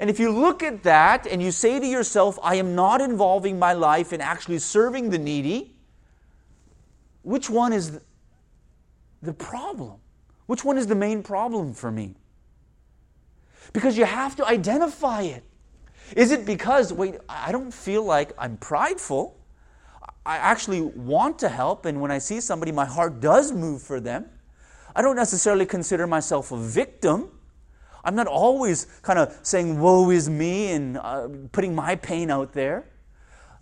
And 0.00 0.10
if 0.10 0.18
you 0.18 0.32
look 0.32 0.62
at 0.62 0.82
that 0.82 1.26
and 1.26 1.42
you 1.42 1.52
say 1.52 1.78
to 1.78 1.86
yourself, 1.86 2.38
I 2.42 2.56
am 2.56 2.74
not 2.74 3.00
involving 3.00 3.58
my 3.58 3.72
life 3.72 4.12
in 4.12 4.20
actually 4.20 4.58
serving 4.58 5.10
the 5.10 5.18
needy, 5.18 5.76
which 7.22 7.50
one 7.50 7.72
is 7.72 8.00
the 9.22 9.32
problem? 9.32 10.00
Which 10.46 10.64
one 10.64 10.78
is 10.78 10.86
the 10.86 10.94
main 10.94 11.22
problem 11.22 11.74
for 11.74 11.90
me? 11.90 12.16
Because 13.72 13.96
you 13.96 14.06
have 14.06 14.34
to 14.36 14.46
identify 14.46 15.22
it. 15.22 15.44
Is 16.16 16.30
it 16.32 16.44
because, 16.44 16.92
wait, 16.92 17.16
I 17.28 17.52
don't 17.52 17.72
feel 17.72 18.04
like 18.04 18.32
I'm 18.38 18.56
prideful? 18.56 19.36
I 20.26 20.36
actually 20.36 20.80
want 20.80 21.38
to 21.40 21.48
help, 21.48 21.86
and 21.86 22.00
when 22.00 22.10
I 22.10 22.18
see 22.18 22.40
somebody, 22.40 22.72
my 22.72 22.84
heart 22.84 23.20
does 23.20 23.52
move 23.52 23.82
for 23.82 24.00
them. 24.00 24.26
I 24.94 25.02
don't 25.02 25.16
necessarily 25.16 25.66
consider 25.66 26.06
myself 26.06 26.52
a 26.52 26.56
victim. 26.56 27.30
I'm 28.04 28.14
not 28.14 28.26
always 28.26 28.86
kind 29.02 29.18
of 29.18 29.38
saying, 29.42 29.78
woe 29.80 30.10
is 30.10 30.28
me, 30.28 30.72
and 30.72 30.98
uh, 30.98 31.28
putting 31.52 31.74
my 31.74 31.96
pain 31.96 32.30
out 32.30 32.52
there. 32.52 32.86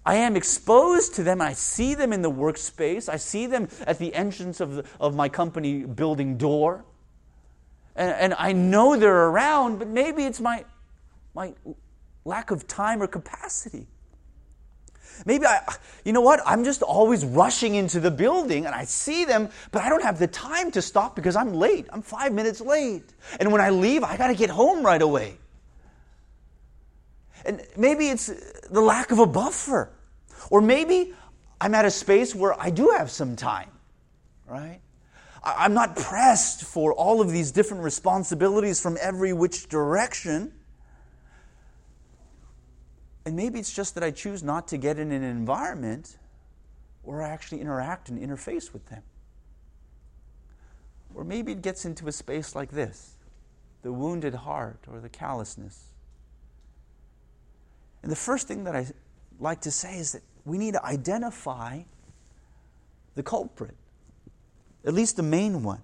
I 0.06 0.14
am 0.14 0.36
exposed 0.36 1.14
to 1.16 1.22
them. 1.22 1.42
I 1.42 1.52
see 1.52 1.94
them 1.94 2.12
in 2.12 2.22
the 2.22 2.30
workspace. 2.30 3.08
I 3.10 3.16
see 3.16 3.46
them 3.46 3.68
at 3.86 3.98
the 3.98 4.14
entrance 4.14 4.60
of, 4.60 4.76
the, 4.76 4.84
of 4.98 5.14
my 5.14 5.28
company 5.28 5.84
building 5.84 6.38
door. 6.38 6.84
And, 7.94 8.12
and 8.12 8.34
I 8.38 8.52
know 8.52 8.96
they're 8.96 9.28
around, 9.28 9.78
but 9.78 9.88
maybe 9.88 10.24
it's 10.24 10.40
my, 10.40 10.64
my 11.34 11.52
lack 12.28 12.50
of 12.50 12.66
time 12.68 13.02
or 13.02 13.06
capacity. 13.06 13.88
Maybe 15.26 15.46
I, 15.46 15.60
you 16.04 16.12
know 16.12 16.20
what? 16.20 16.40
I'm 16.46 16.62
just 16.62 16.82
always 16.82 17.24
rushing 17.24 17.74
into 17.74 17.98
the 17.98 18.10
building 18.10 18.66
and 18.66 18.74
I 18.74 18.84
see 18.84 19.24
them, 19.24 19.48
but 19.72 19.82
I 19.82 19.88
don't 19.88 20.02
have 20.02 20.18
the 20.18 20.28
time 20.28 20.70
to 20.72 20.82
stop 20.82 21.16
because 21.16 21.34
I'm 21.34 21.54
late. 21.54 21.86
I'm 21.90 22.02
five 22.02 22.32
minutes 22.32 22.60
late. 22.60 23.14
And 23.40 23.50
when 23.50 23.60
I 23.60 23.70
leave, 23.70 24.04
I 24.04 24.16
got 24.16 24.28
to 24.28 24.34
get 24.34 24.50
home 24.50 24.84
right 24.84 25.02
away. 25.02 25.38
And 27.44 27.62
maybe 27.76 28.08
it's 28.08 28.26
the 28.70 28.80
lack 28.80 29.10
of 29.10 29.18
a 29.18 29.26
buffer. 29.26 29.90
Or 30.50 30.60
maybe 30.60 31.14
I'm 31.60 31.74
at 31.74 31.84
a 31.84 31.90
space 31.90 32.34
where 32.34 32.60
I 32.60 32.70
do 32.70 32.90
have 32.96 33.10
some 33.10 33.34
time, 33.34 33.70
right? 34.46 34.80
I'm 35.42 35.74
not 35.74 35.96
pressed 35.96 36.64
for 36.64 36.92
all 36.92 37.20
of 37.20 37.30
these 37.30 37.52
different 37.52 37.82
responsibilities 37.82 38.80
from 38.80 38.98
every 39.00 39.32
which 39.32 39.68
direction. 39.68 40.52
And 43.24 43.36
maybe 43.36 43.58
it's 43.58 43.72
just 43.72 43.94
that 43.94 44.04
I 44.04 44.10
choose 44.10 44.42
not 44.42 44.68
to 44.68 44.78
get 44.78 44.98
in 44.98 45.12
an 45.12 45.22
environment 45.22 46.16
where 47.02 47.22
I 47.22 47.28
actually 47.28 47.60
interact 47.60 48.08
and 48.08 48.18
interface 48.18 48.72
with 48.72 48.86
them. 48.86 49.02
Or 51.14 51.24
maybe 51.24 51.52
it 51.52 51.62
gets 51.62 51.84
into 51.84 52.06
a 52.08 52.12
space 52.12 52.54
like 52.54 52.70
this 52.70 53.14
the 53.82 53.92
wounded 53.92 54.34
heart 54.34 54.80
or 54.90 55.00
the 55.00 55.08
callousness. 55.08 55.84
And 58.02 58.10
the 58.10 58.16
first 58.16 58.48
thing 58.48 58.64
that 58.64 58.74
I 58.74 58.86
like 59.38 59.62
to 59.62 59.70
say 59.70 59.98
is 59.98 60.12
that 60.12 60.22
we 60.44 60.58
need 60.58 60.74
to 60.74 60.84
identify 60.84 61.82
the 63.14 63.22
culprit, 63.22 63.76
at 64.84 64.94
least 64.94 65.16
the 65.16 65.22
main 65.22 65.62
one. 65.62 65.82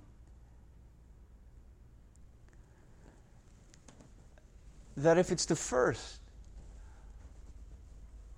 That 4.96 5.18
if 5.18 5.32
it's 5.32 5.46
the 5.46 5.56
first, 5.56 6.20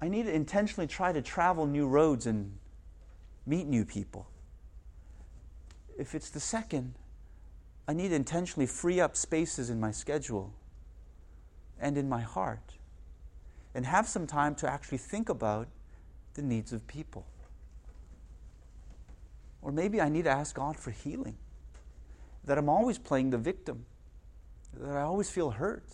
I 0.00 0.08
need 0.08 0.24
to 0.24 0.32
intentionally 0.32 0.86
try 0.86 1.12
to 1.12 1.22
travel 1.22 1.66
new 1.66 1.86
roads 1.86 2.26
and 2.26 2.58
meet 3.46 3.66
new 3.66 3.84
people. 3.84 4.28
If 5.98 6.14
it's 6.14 6.30
the 6.30 6.40
second, 6.40 6.94
I 7.88 7.94
need 7.94 8.08
to 8.08 8.14
intentionally 8.14 8.66
free 8.66 9.00
up 9.00 9.16
spaces 9.16 9.70
in 9.70 9.80
my 9.80 9.90
schedule 9.90 10.52
and 11.80 11.96
in 11.96 12.08
my 12.08 12.20
heart 12.20 12.74
and 13.74 13.86
have 13.86 14.08
some 14.08 14.26
time 14.26 14.54
to 14.56 14.70
actually 14.70 14.98
think 14.98 15.28
about 15.28 15.68
the 16.34 16.42
needs 16.42 16.72
of 16.72 16.86
people. 16.86 17.26
Or 19.62 19.72
maybe 19.72 20.00
I 20.00 20.08
need 20.08 20.24
to 20.24 20.30
ask 20.30 20.54
God 20.54 20.76
for 20.76 20.90
healing. 20.90 21.36
That 22.44 22.58
I'm 22.58 22.68
always 22.68 22.98
playing 22.98 23.30
the 23.30 23.38
victim, 23.38 23.86
that 24.74 24.96
I 24.96 25.02
always 25.02 25.30
feel 25.30 25.50
hurt 25.50 25.84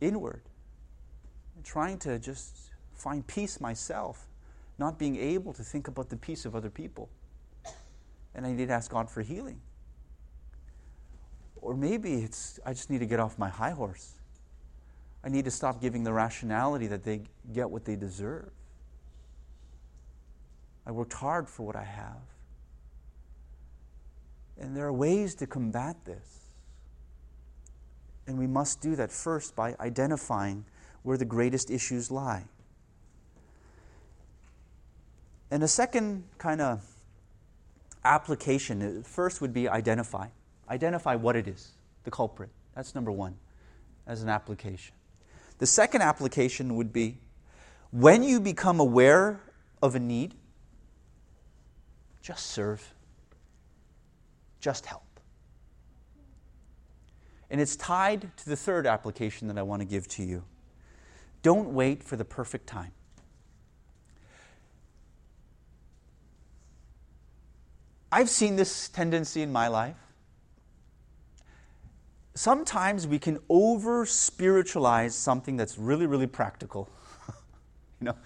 inward 0.00 0.42
trying 1.66 1.98
to 1.98 2.18
just 2.18 2.70
find 2.94 3.26
peace 3.26 3.60
myself, 3.60 4.28
not 4.78 4.98
being 4.98 5.16
able 5.16 5.52
to 5.52 5.64
think 5.64 5.88
about 5.88 6.08
the 6.08 6.16
peace 6.16 6.46
of 6.46 6.54
other 6.54 6.70
people. 6.70 7.10
and 8.34 8.46
I 8.46 8.52
need 8.52 8.68
to 8.68 8.74
ask 8.74 8.90
God 8.90 9.10
for 9.10 9.22
healing. 9.22 9.60
Or 11.56 11.74
maybe 11.74 12.14
it's 12.22 12.60
I 12.64 12.72
just 12.72 12.88
need 12.90 13.00
to 13.00 13.06
get 13.06 13.18
off 13.18 13.38
my 13.38 13.48
high 13.48 13.72
horse. 13.72 14.12
I 15.24 15.28
need 15.28 15.44
to 15.46 15.50
stop 15.50 15.80
giving 15.80 16.04
the 16.04 16.12
rationality 16.12 16.86
that 16.86 17.02
they 17.02 17.22
get 17.52 17.68
what 17.68 17.84
they 17.84 17.96
deserve. 17.96 18.50
I 20.86 20.92
worked 20.92 21.14
hard 21.14 21.48
for 21.48 21.66
what 21.66 21.74
I 21.74 21.82
have. 21.82 22.22
And 24.58 24.76
there 24.76 24.86
are 24.86 24.92
ways 24.92 25.34
to 25.36 25.46
combat 25.46 25.96
this. 26.04 26.52
And 28.28 28.38
we 28.38 28.46
must 28.46 28.80
do 28.80 28.94
that 28.96 29.10
first 29.10 29.56
by 29.56 29.74
identifying 29.80 30.64
where 31.06 31.16
the 31.16 31.24
greatest 31.24 31.70
issues 31.70 32.10
lie. 32.10 32.42
And 35.52 35.62
a 35.62 35.68
second 35.68 36.24
kind 36.36 36.60
of 36.60 36.84
application, 38.04 38.82
uh, 38.82 39.02
first 39.04 39.40
would 39.40 39.52
be 39.52 39.68
identify. 39.68 40.26
Identify 40.68 41.14
what 41.14 41.36
it 41.36 41.46
is, 41.46 41.70
the 42.02 42.10
culprit. 42.10 42.50
That's 42.74 42.92
number 42.96 43.12
one 43.12 43.36
as 44.04 44.24
an 44.24 44.28
application. 44.28 44.96
The 45.58 45.66
second 45.66 46.02
application 46.02 46.74
would 46.74 46.92
be 46.92 47.18
when 47.92 48.24
you 48.24 48.40
become 48.40 48.80
aware 48.80 49.40
of 49.80 49.94
a 49.94 50.00
need, 50.00 50.34
just 52.20 52.46
serve, 52.46 52.92
just 54.58 54.86
help. 54.86 55.04
And 57.48 57.60
it's 57.60 57.76
tied 57.76 58.36
to 58.38 58.48
the 58.48 58.56
third 58.56 58.88
application 58.88 59.46
that 59.46 59.56
I 59.56 59.62
want 59.62 59.82
to 59.82 59.86
give 59.86 60.08
to 60.08 60.24
you. 60.24 60.42
Don't 61.46 61.74
wait 61.74 62.02
for 62.02 62.16
the 62.16 62.24
perfect 62.24 62.66
time. 62.66 62.90
I've 68.10 68.28
seen 68.28 68.56
this 68.56 68.88
tendency 68.88 69.42
in 69.42 69.52
my 69.52 69.68
life. 69.68 69.94
Sometimes 72.34 73.06
we 73.06 73.20
can 73.20 73.38
over 73.48 74.06
spiritualize 74.06 75.14
something 75.14 75.56
that's 75.56 75.78
really, 75.78 76.06
really 76.06 76.26
practical. 76.26 76.90
you 78.00 78.06
know, 78.06 78.16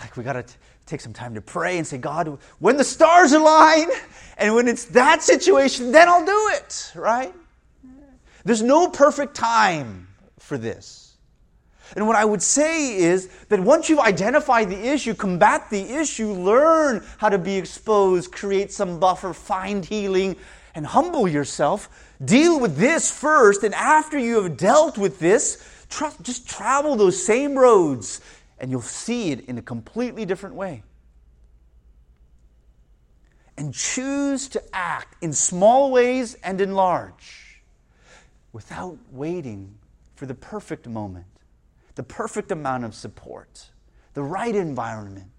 like 0.00 0.16
we 0.16 0.24
got 0.24 0.32
to 0.32 0.46
take 0.86 1.02
some 1.02 1.12
time 1.12 1.34
to 1.34 1.42
pray 1.42 1.76
and 1.76 1.86
say, 1.86 1.98
God, 1.98 2.38
when 2.58 2.78
the 2.78 2.84
stars 2.84 3.34
align 3.34 3.90
and 4.38 4.54
when 4.54 4.66
it's 4.66 4.86
that 4.86 5.22
situation, 5.22 5.92
then 5.92 6.08
I'll 6.08 6.24
do 6.24 6.50
it, 6.54 6.92
right? 6.94 7.34
There's 8.46 8.62
no 8.62 8.88
perfect 8.88 9.34
time 9.34 10.08
for 10.38 10.56
this. 10.56 11.05
And 11.94 12.06
what 12.06 12.16
I 12.16 12.24
would 12.24 12.42
say 12.42 12.96
is 12.96 13.28
that 13.48 13.60
once 13.60 13.88
you've 13.88 14.00
identified 14.00 14.68
the 14.68 14.88
issue, 14.92 15.14
combat 15.14 15.70
the 15.70 15.82
issue, 15.82 16.32
learn 16.32 17.06
how 17.18 17.28
to 17.28 17.38
be 17.38 17.56
exposed, 17.56 18.32
create 18.32 18.72
some 18.72 18.98
buffer, 18.98 19.32
find 19.32 19.84
healing, 19.84 20.36
and 20.74 20.84
humble 20.84 21.28
yourself. 21.28 21.88
Deal 22.24 22.58
with 22.58 22.76
this 22.76 23.10
first, 23.10 23.62
and 23.62 23.74
after 23.74 24.18
you 24.18 24.42
have 24.42 24.56
dealt 24.56 24.98
with 24.98 25.18
this, 25.18 25.62
just 26.22 26.48
travel 26.48 26.96
those 26.96 27.22
same 27.22 27.56
roads, 27.56 28.20
and 28.58 28.70
you'll 28.70 28.82
see 28.82 29.30
it 29.30 29.48
in 29.48 29.58
a 29.58 29.62
completely 29.62 30.24
different 30.24 30.56
way. 30.56 30.82
And 33.56 33.72
choose 33.72 34.48
to 34.48 34.62
act 34.74 35.22
in 35.22 35.32
small 35.32 35.90
ways 35.90 36.36
and 36.42 36.60
in 36.60 36.74
large 36.74 37.62
without 38.52 38.98
waiting 39.12 39.78
for 40.14 40.26
the 40.26 40.34
perfect 40.34 40.86
moment 40.86 41.26
the 41.96 42.02
perfect 42.02 42.52
amount 42.52 42.84
of 42.84 42.94
support, 42.94 43.70
the 44.14 44.22
right 44.22 44.54
environment, 44.54 45.32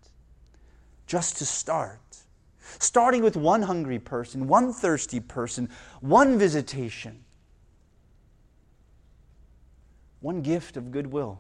just 1.06 1.38
to 1.38 1.46
start. 1.46 2.02
Starting 2.80 3.24
with 3.24 3.38
one 3.38 3.62
hungry 3.62 4.00
person, 4.00 4.48
one 4.48 4.74
thirsty 4.74 5.22
person, 5.22 5.70
one 6.02 6.38
visitation, 6.38 7.24
one 10.20 10.42
gift 10.42 10.76
of 10.76 10.92
goodwill. 10.92 11.40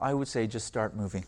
I 0.00 0.14
would 0.14 0.28
say 0.28 0.46
just 0.46 0.66
start 0.66 0.96
moving. 0.96 1.24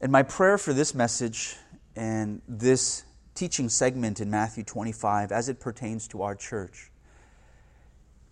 And 0.00 0.12
my 0.12 0.22
prayer 0.22 0.58
for 0.58 0.72
this 0.72 0.94
message 0.94 1.56
and 1.96 2.40
this 2.46 3.04
teaching 3.36 3.68
segment 3.68 4.20
in 4.20 4.30
Matthew 4.30 4.64
25 4.64 5.30
as 5.30 5.48
it 5.48 5.60
pertains 5.60 6.08
to 6.08 6.22
our 6.22 6.34
church 6.34 6.90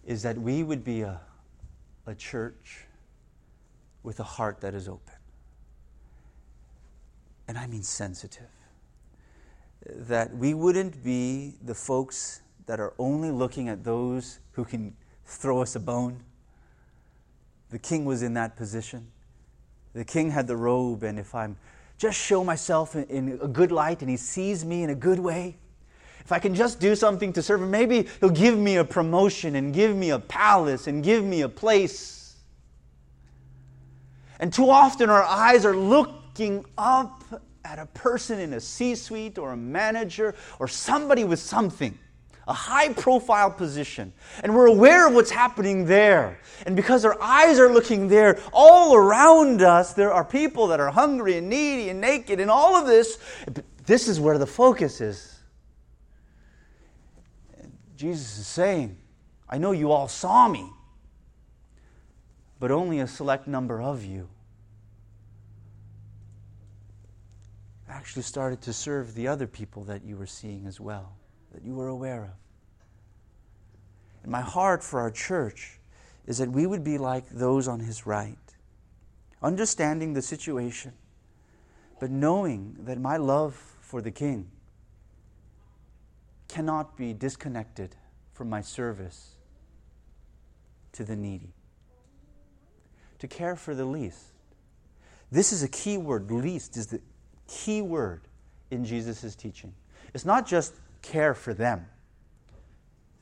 is 0.04 0.22
that 0.22 0.36
we 0.36 0.62
would 0.62 0.82
be 0.82 1.02
a, 1.02 1.20
a 2.06 2.14
church 2.14 2.86
with 4.02 4.18
a 4.20 4.24
heart 4.24 4.60
that 4.60 4.74
is 4.74 4.88
open. 4.88 5.14
And 7.46 7.58
I 7.58 7.66
mean 7.66 7.82
sensitive. 7.82 8.48
That 9.86 10.34
we 10.34 10.54
wouldn't 10.54 11.04
be 11.04 11.54
the 11.62 11.74
folks 11.74 12.40
that 12.66 12.80
are 12.80 12.94
only 12.98 13.30
looking 13.30 13.68
at 13.68 13.84
those 13.84 14.40
who 14.52 14.64
can 14.64 14.94
throw 15.26 15.60
us 15.60 15.76
a 15.76 15.80
bone. 15.80 16.20
The 17.70 17.78
king 17.78 18.04
was 18.04 18.22
in 18.22 18.34
that 18.34 18.56
position. 18.56 19.08
The 19.92 20.04
king 20.04 20.30
had 20.30 20.46
the 20.46 20.56
robe, 20.56 21.02
and 21.02 21.18
if 21.18 21.34
I'm 21.34 21.56
just 21.98 22.18
show 22.18 22.44
myself 22.44 22.94
in, 22.96 23.04
in 23.04 23.38
a 23.42 23.48
good 23.48 23.72
light 23.72 24.00
and 24.00 24.10
He 24.10 24.16
sees 24.16 24.64
me 24.64 24.82
in 24.82 24.90
a 24.90 24.94
good 24.94 25.18
way, 25.18 25.56
if 26.24 26.32
I 26.32 26.38
can 26.38 26.54
just 26.54 26.80
do 26.80 26.96
something 26.96 27.32
to 27.34 27.42
serve 27.42 27.62
Him, 27.62 27.70
maybe 27.70 28.08
He'll 28.20 28.30
give 28.30 28.58
me 28.58 28.76
a 28.76 28.84
promotion 28.84 29.56
and 29.56 29.74
give 29.74 29.94
me 29.94 30.10
a 30.10 30.18
palace 30.18 30.86
and 30.86 31.04
give 31.04 31.24
me 31.24 31.42
a 31.42 31.48
place. 31.48 32.36
And 34.40 34.52
too 34.52 34.70
often 34.70 35.10
our 35.10 35.22
eyes 35.22 35.64
are 35.64 35.76
looking 35.76 36.64
up 36.76 37.22
at 37.64 37.78
a 37.78 37.86
person 37.86 38.38
in 38.40 38.52
a 38.52 38.60
C 38.60 38.94
suite 38.94 39.38
or 39.38 39.52
a 39.52 39.56
manager 39.56 40.34
or 40.58 40.68
somebody 40.68 41.24
with 41.24 41.38
something 41.38 41.98
a 42.46 42.52
high 42.52 42.92
profile 42.92 43.50
position, 43.50 44.12
and 44.42 44.54
we're 44.54 44.66
aware 44.66 45.08
of 45.08 45.14
what's 45.14 45.30
happening 45.30 45.86
there. 45.86 46.38
And 46.66 46.76
because 46.76 47.04
our 47.04 47.20
eyes 47.20 47.58
are 47.58 47.72
looking 47.72 48.08
there, 48.08 48.38
all 48.52 48.94
around 48.94 49.62
us, 49.62 49.94
there 49.94 50.12
are 50.12 50.24
people 50.24 50.66
that 50.68 50.80
are 50.80 50.90
hungry 50.90 51.38
and 51.38 51.48
needy 51.48 51.88
and 51.88 52.00
naked, 52.00 52.40
and 52.40 52.50
all 52.50 52.76
of 52.76 52.86
this. 52.86 53.18
This 53.86 54.08
is 54.08 54.20
where 54.20 54.38
the 54.38 54.46
focus 54.46 55.00
is. 55.00 55.38
Jesus 57.96 58.38
is 58.38 58.46
saying, 58.46 58.96
I 59.48 59.58
know 59.58 59.72
you 59.72 59.92
all 59.92 60.08
saw 60.08 60.48
me, 60.48 60.68
but 62.60 62.70
only 62.70 63.00
a 63.00 63.06
select 63.06 63.46
number 63.46 63.80
of 63.80 64.04
you 64.04 64.28
actually 67.88 68.22
started 68.22 68.60
to 68.60 68.72
serve 68.72 69.14
the 69.14 69.28
other 69.28 69.46
people 69.46 69.84
that 69.84 70.04
you 70.04 70.16
were 70.16 70.26
seeing 70.26 70.66
as 70.66 70.80
well 70.80 71.16
that 71.54 71.64
you 71.64 71.74
were 71.74 71.88
aware 71.88 72.24
of. 72.24 72.30
And 74.22 74.32
my 74.32 74.40
heart 74.40 74.82
for 74.82 75.00
our 75.00 75.10
church 75.10 75.78
is 76.26 76.38
that 76.38 76.50
we 76.50 76.66
would 76.66 76.82
be 76.82 76.98
like 76.98 77.28
those 77.30 77.68
on 77.68 77.80
his 77.80 78.06
right, 78.06 78.36
understanding 79.42 80.14
the 80.14 80.22
situation, 80.22 80.92
but 82.00 82.10
knowing 82.10 82.76
that 82.80 82.98
my 82.98 83.16
love 83.16 83.54
for 83.80 84.02
the 84.02 84.10
king 84.10 84.50
cannot 86.48 86.96
be 86.96 87.12
disconnected 87.12 87.94
from 88.32 88.48
my 88.50 88.60
service 88.60 89.36
to 90.92 91.04
the 91.04 91.14
needy. 91.14 91.52
To 93.20 93.28
care 93.28 93.56
for 93.56 93.74
the 93.74 93.84
least. 93.84 94.24
This 95.30 95.52
is 95.52 95.62
a 95.62 95.68
key 95.68 95.98
word. 95.98 96.30
Least 96.30 96.76
is 96.76 96.88
the 96.88 97.00
key 97.46 97.80
word 97.80 98.22
in 98.70 98.84
Jesus' 98.84 99.34
teaching. 99.34 99.72
It's 100.12 100.24
not 100.24 100.46
just 100.46 100.74
care 101.04 101.34
for 101.34 101.54
them. 101.54 101.86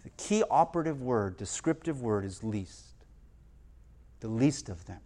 The 0.05 0.11
key 0.17 0.43
operative 0.51 1.03
word, 1.03 1.37
descriptive 1.37 2.01
word, 2.01 2.25
is 2.25 2.43
least. 2.43 2.87
The 4.21 4.29
least 4.29 4.69
of 4.69 4.85
them. 4.87 5.01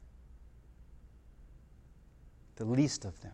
The 2.56 2.64
least 2.64 3.04
of 3.04 3.20
them. 3.22 3.32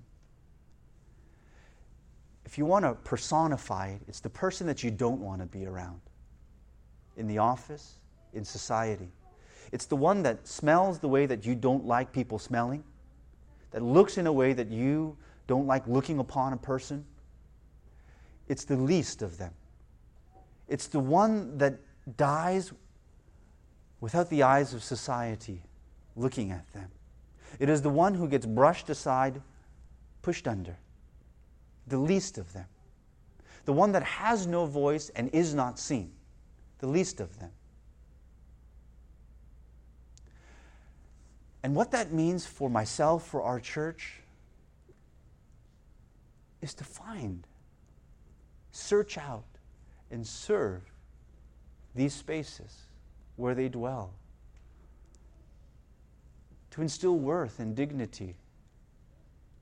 If 2.45 2.57
you 2.57 2.65
want 2.65 2.85
to 2.85 2.95
personify 2.95 3.89
it, 3.89 4.03
it's 4.09 4.21
the 4.21 4.31
person 4.31 4.67
that 4.67 4.83
you 4.83 4.91
don't 4.91 5.21
want 5.21 5.41
to 5.41 5.47
be 5.47 5.67
around 5.67 6.01
in 7.17 7.27
the 7.27 7.39
office, 7.39 7.99
in 8.33 8.45
society. 8.45 9.11
It's 9.73 9.87
the 9.87 9.97
one 9.97 10.23
that 10.23 10.47
smells 10.47 10.99
the 10.99 11.09
way 11.09 11.27
that 11.27 11.47
you 11.47 11.55
don't 11.55 11.85
like 11.85 12.13
people 12.13 12.39
smelling, 12.39 12.85
that 13.71 13.83
looks 13.83 14.19
in 14.19 14.27
a 14.27 14.33
way 14.33 14.53
that 14.53 14.69
you 14.71 15.17
don't 15.47 15.67
like 15.67 15.87
looking 15.87 16.19
upon 16.19 16.53
a 16.53 16.57
person. 16.57 17.05
It's 18.53 18.67
the 18.67 18.77
least 18.77 19.23
of 19.23 19.39
them. 19.39 19.55
It's 20.69 20.87
the 20.87 21.01
one 21.01 21.57
that 21.57 21.79
dies 22.19 22.71
without 24.03 24.29
the 24.29 24.43
eyes 24.43 24.75
of 24.75 24.85
society 24.85 25.63
looking 26.17 26.51
at 26.51 26.71
them. 26.75 26.91
It 27.59 27.71
is 27.71 27.81
the 27.81 27.89
one 27.89 28.13
who 28.13 28.29
gets 28.29 28.45
brushed 28.45 28.91
aside, 28.91 29.41
pushed 30.21 30.47
under, 30.47 30.77
the 31.87 31.97
least 31.97 32.37
of 32.37 32.53
them. 32.53 32.67
The 33.65 33.73
one 33.73 33.93
that 33.93 34.03
has 34.03 34.47
no 34.47 34.67
voice 34.67 35.11
and 35.17 35.31
is 35.33 35.55
not 35.55 35.79
seen, 35.79 36.13
the 36.81 36.89
least 36.89 37.21
of 37.21 37.39
them. 37.39 37.53
And 41.63 41.75
what 41.75 41.91
that 41.93 42.13
means 42.13 42.45
for 42.45 42.69
myself, 42.69 43.27
for 43.27 43.41
our 43.41 43.61
church, 43.61 44.21
is 46.61 46.75
to 46.75 46.85
find, 46.85 47.47
search 48.73 49.17
out, 49.17 49.45
and 50.11 50.27
serve 50.27 50.83
these 51.95 52.13
spaces 52.13 52.87
where 53.37 53.55
they 53.55 53.69
dwell. 53.69 54.13
To 56.73 56.83
instill 56.83 57.19
worth 57.19 57.61
and 57.61 57.77
dignity, 57.77 58.37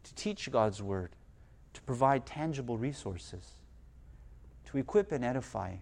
to 0.04 0.14
teach 0.14 0.50
God's 0.50 0.82
word, 0.82 1.10
to 1.74 1.82
provide 1.82 2.24
tangible 2.24 2.78
resources, 2.78 3.44
to 4.66 4.78
equip 4.78 5.12
and 5.12 5.24
edify, 5.24 5.74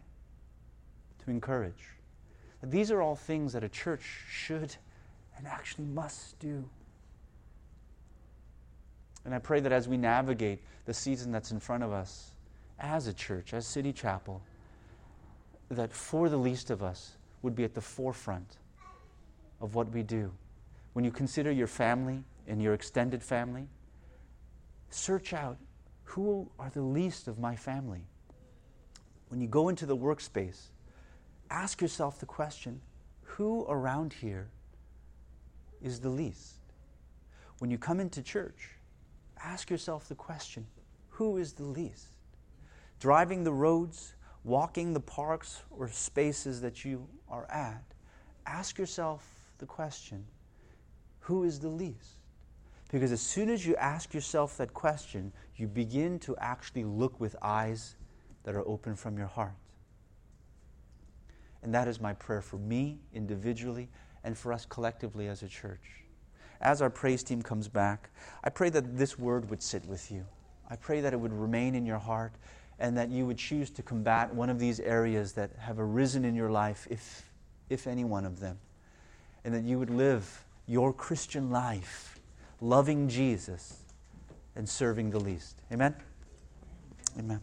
to 1.24 1.30
encourage. 1.30 1.92
These 2.62 2.90
are 2.90 3.00
all 3.00 3.14
things 3.14 3.52
that 3.52 3.62
a 3.62 3.68
church 3.68 4.02
should 4.30 4.74
and 5.36 5.46
actually 5.46 5.84
must 5.84 6.38
do. 6.38 6.64
And 9.24 9.34
I 9.34 9.38
pray 9.38 9.60
that 9.60 9.72
as 9.72 9.86
we 9.86 9.96
navigate 9.96 10.60
the 10.86 10.94
season 10.94 11.30
that's 11.30 11.52
in 11.52 11.60
front 11.60 11.84
of 11.84 11.92
us, 11.92 12.32
as 12.78 13.06
a 13.06 13.12
church, 13.12 13.52
as 13.54 13.66
City 13.66 13.92
Chapel, 13.92 14.42
that 15.70 15.92
for 15.92 16.28
the 16.28 16.36
least 16.36 16.70
of 16.70 16.82
us 16.82 17.12
would 17.42 17.54
be 17.54 17.64
at 17.64 17.74
the 17.74 17.80
forefront 17.80 18.58
of 19.60 19.74
what 19.74 19.90
we 19.90 20.02
do. 20.02 20.30
When 20.92 21.04
you 21.04 21.10
consider 21.10 21.50
your 21.50 21.66
family 21.66 22.22
and 22.46 22.62
your 22.62 22.74
extended 22.74 23.22
family, 23.22 23.68
search 24.90 25.32
out 25.32 25.58
who 26.04 26.50
are 26.58 26.70
the 26.70 26.82
least 26.82 27.28
of 27.28 27.38
my 27.38 27.54
family. 27.54 28.06
When 29.28 29.40
you 29.40 29.46
go 29.46 29.68
into 29.68 29.84
the 29.84 29.96
workspace, 29.96 30.68
ask 31.50 31.80
yourself 31.82 32.18
the 32.18 32.26
question 32.26 32.80
who 33.22 33.66
around 33.68 34.14
here 34.14 34.48
is 35.82 36.00
the 36.00 36.08
least? 36.08 36.54
When 37.58 37.70
you 37.70 37.78
come 37.78 38.00
into 38.00 38.22
church, 38.22 38.70
ask 39.44 39.70
yourself 39.70 40.08
the 40.08 40.14
question 40.14 40.66
who 41.10 41.36
is 41.36 41.52
the 41.52 41.64
least? 41.64 42.17
Driving 43.00 43.44
the 43.44 43.52
roads, 43.52 44.14
walking 44.44 44.92
the 44.92 45.00
parks 45.00 45.62
or 45.70 45.88
spaces 45.88 46.60
that 46.60 46.84
you 46.84 47.06
are 47.28 47.50
at, 47.50 47.84
ask 48.46 48.78
yourself 48.78 49.24
the 49.58 49.66
question 49.66 50.24
who 51.20 51.44
is 51.44 51.58
the 51.58 51.68
least? 51.68 52.16
Because 52.90 53.12
as 53.12 53.20
soon 53.20 53.50
as 53.50 53.66
you 53.66 53.76
ask 53.76 54.14
yourself 54.14 54.56
that 54.56 54.72
question, 54.72 55.30
you 55.56 55.66
begin 55.66 56.18
to 56.20 56.34
actually 56.38 56.84
look 56.84 57.20
with 57.20 57.36
eyes 57.42 57.96
that 58.44 58.54
are 58.54 58.66
open 58.66 58.96
from 58.96 59.18
your 59.18 59.26
heart. 59.26 59.52
And 61.62 61.74
that 61.74 61.86
is 61.86 62.00
my 62.00 62.14
prayer 62.14 62.40
for 62.40 62.56
me 62.56 62.98
individually 63.12 63.90
and 64.24 64.38
for 64.38 64.54
us 64.54 64.64
collectively 64.64 65.28
as 65.28 65.42
a 65.42 65.48
church. 65.48 66.04
As 66.62 66.80
our 66.80 66.88
praise 66.88 67.22
team 67.22 67.42
comes 67.42 67.68
back, 67.68 68.08
I 68.42 68.48
pray 68.48 68.70
that 68.70 68.96
this 68.96 69.18
word 69.18 69.50
would 69.50 69.62
sit 69.62 69.84
with 69.84 70.10
you. 70.10 70.24
I 70.70 70.76
pray 70.76 71.02
that 71.02 71.12
it 71.12 71.20
would 71.20 71.32
remain 71.34 71.74
in 71.74 71.84
your 71.84 71.98
heart 71.98 72.32
and 72.78 72.96
that 72.96 73.10
you 73.10 73.26
would 73.26 73.38
choose 73.38 73.70
to 73.70 73.82
combat 73.82 74.34
one 74.34 74.50
of 74.50 74.58
these 74.58 74.78
areas 74.80 75.32
that 75.32 75.50
have 75.58 75.78
arisen 75.78 76.24
in 76.24 76.34
your 76.34 76.50
life, 76.50 76.86
if, 76.90 77.30
if 77.68 77.86
any 77.86 78.04
one 78.04 78.24
of 78.24 78.40
them. 78.40 78.58
And 79.44 79.54
that 79.54 79.64
you 79.64 79.78
would 79.78 79.90
live 79.90 80.44
your 80.66 80.92
Christian 80.92 81.50
life 81.50 82.18
loving 82.60 83.08
Jesus 83.08 83.82
and 84.54 84.68
serving 84.68 85.10
the 85.10 85.20
least. 85.20 85.56
Amen? 85.72 85.94
Amen. 87.18 87.40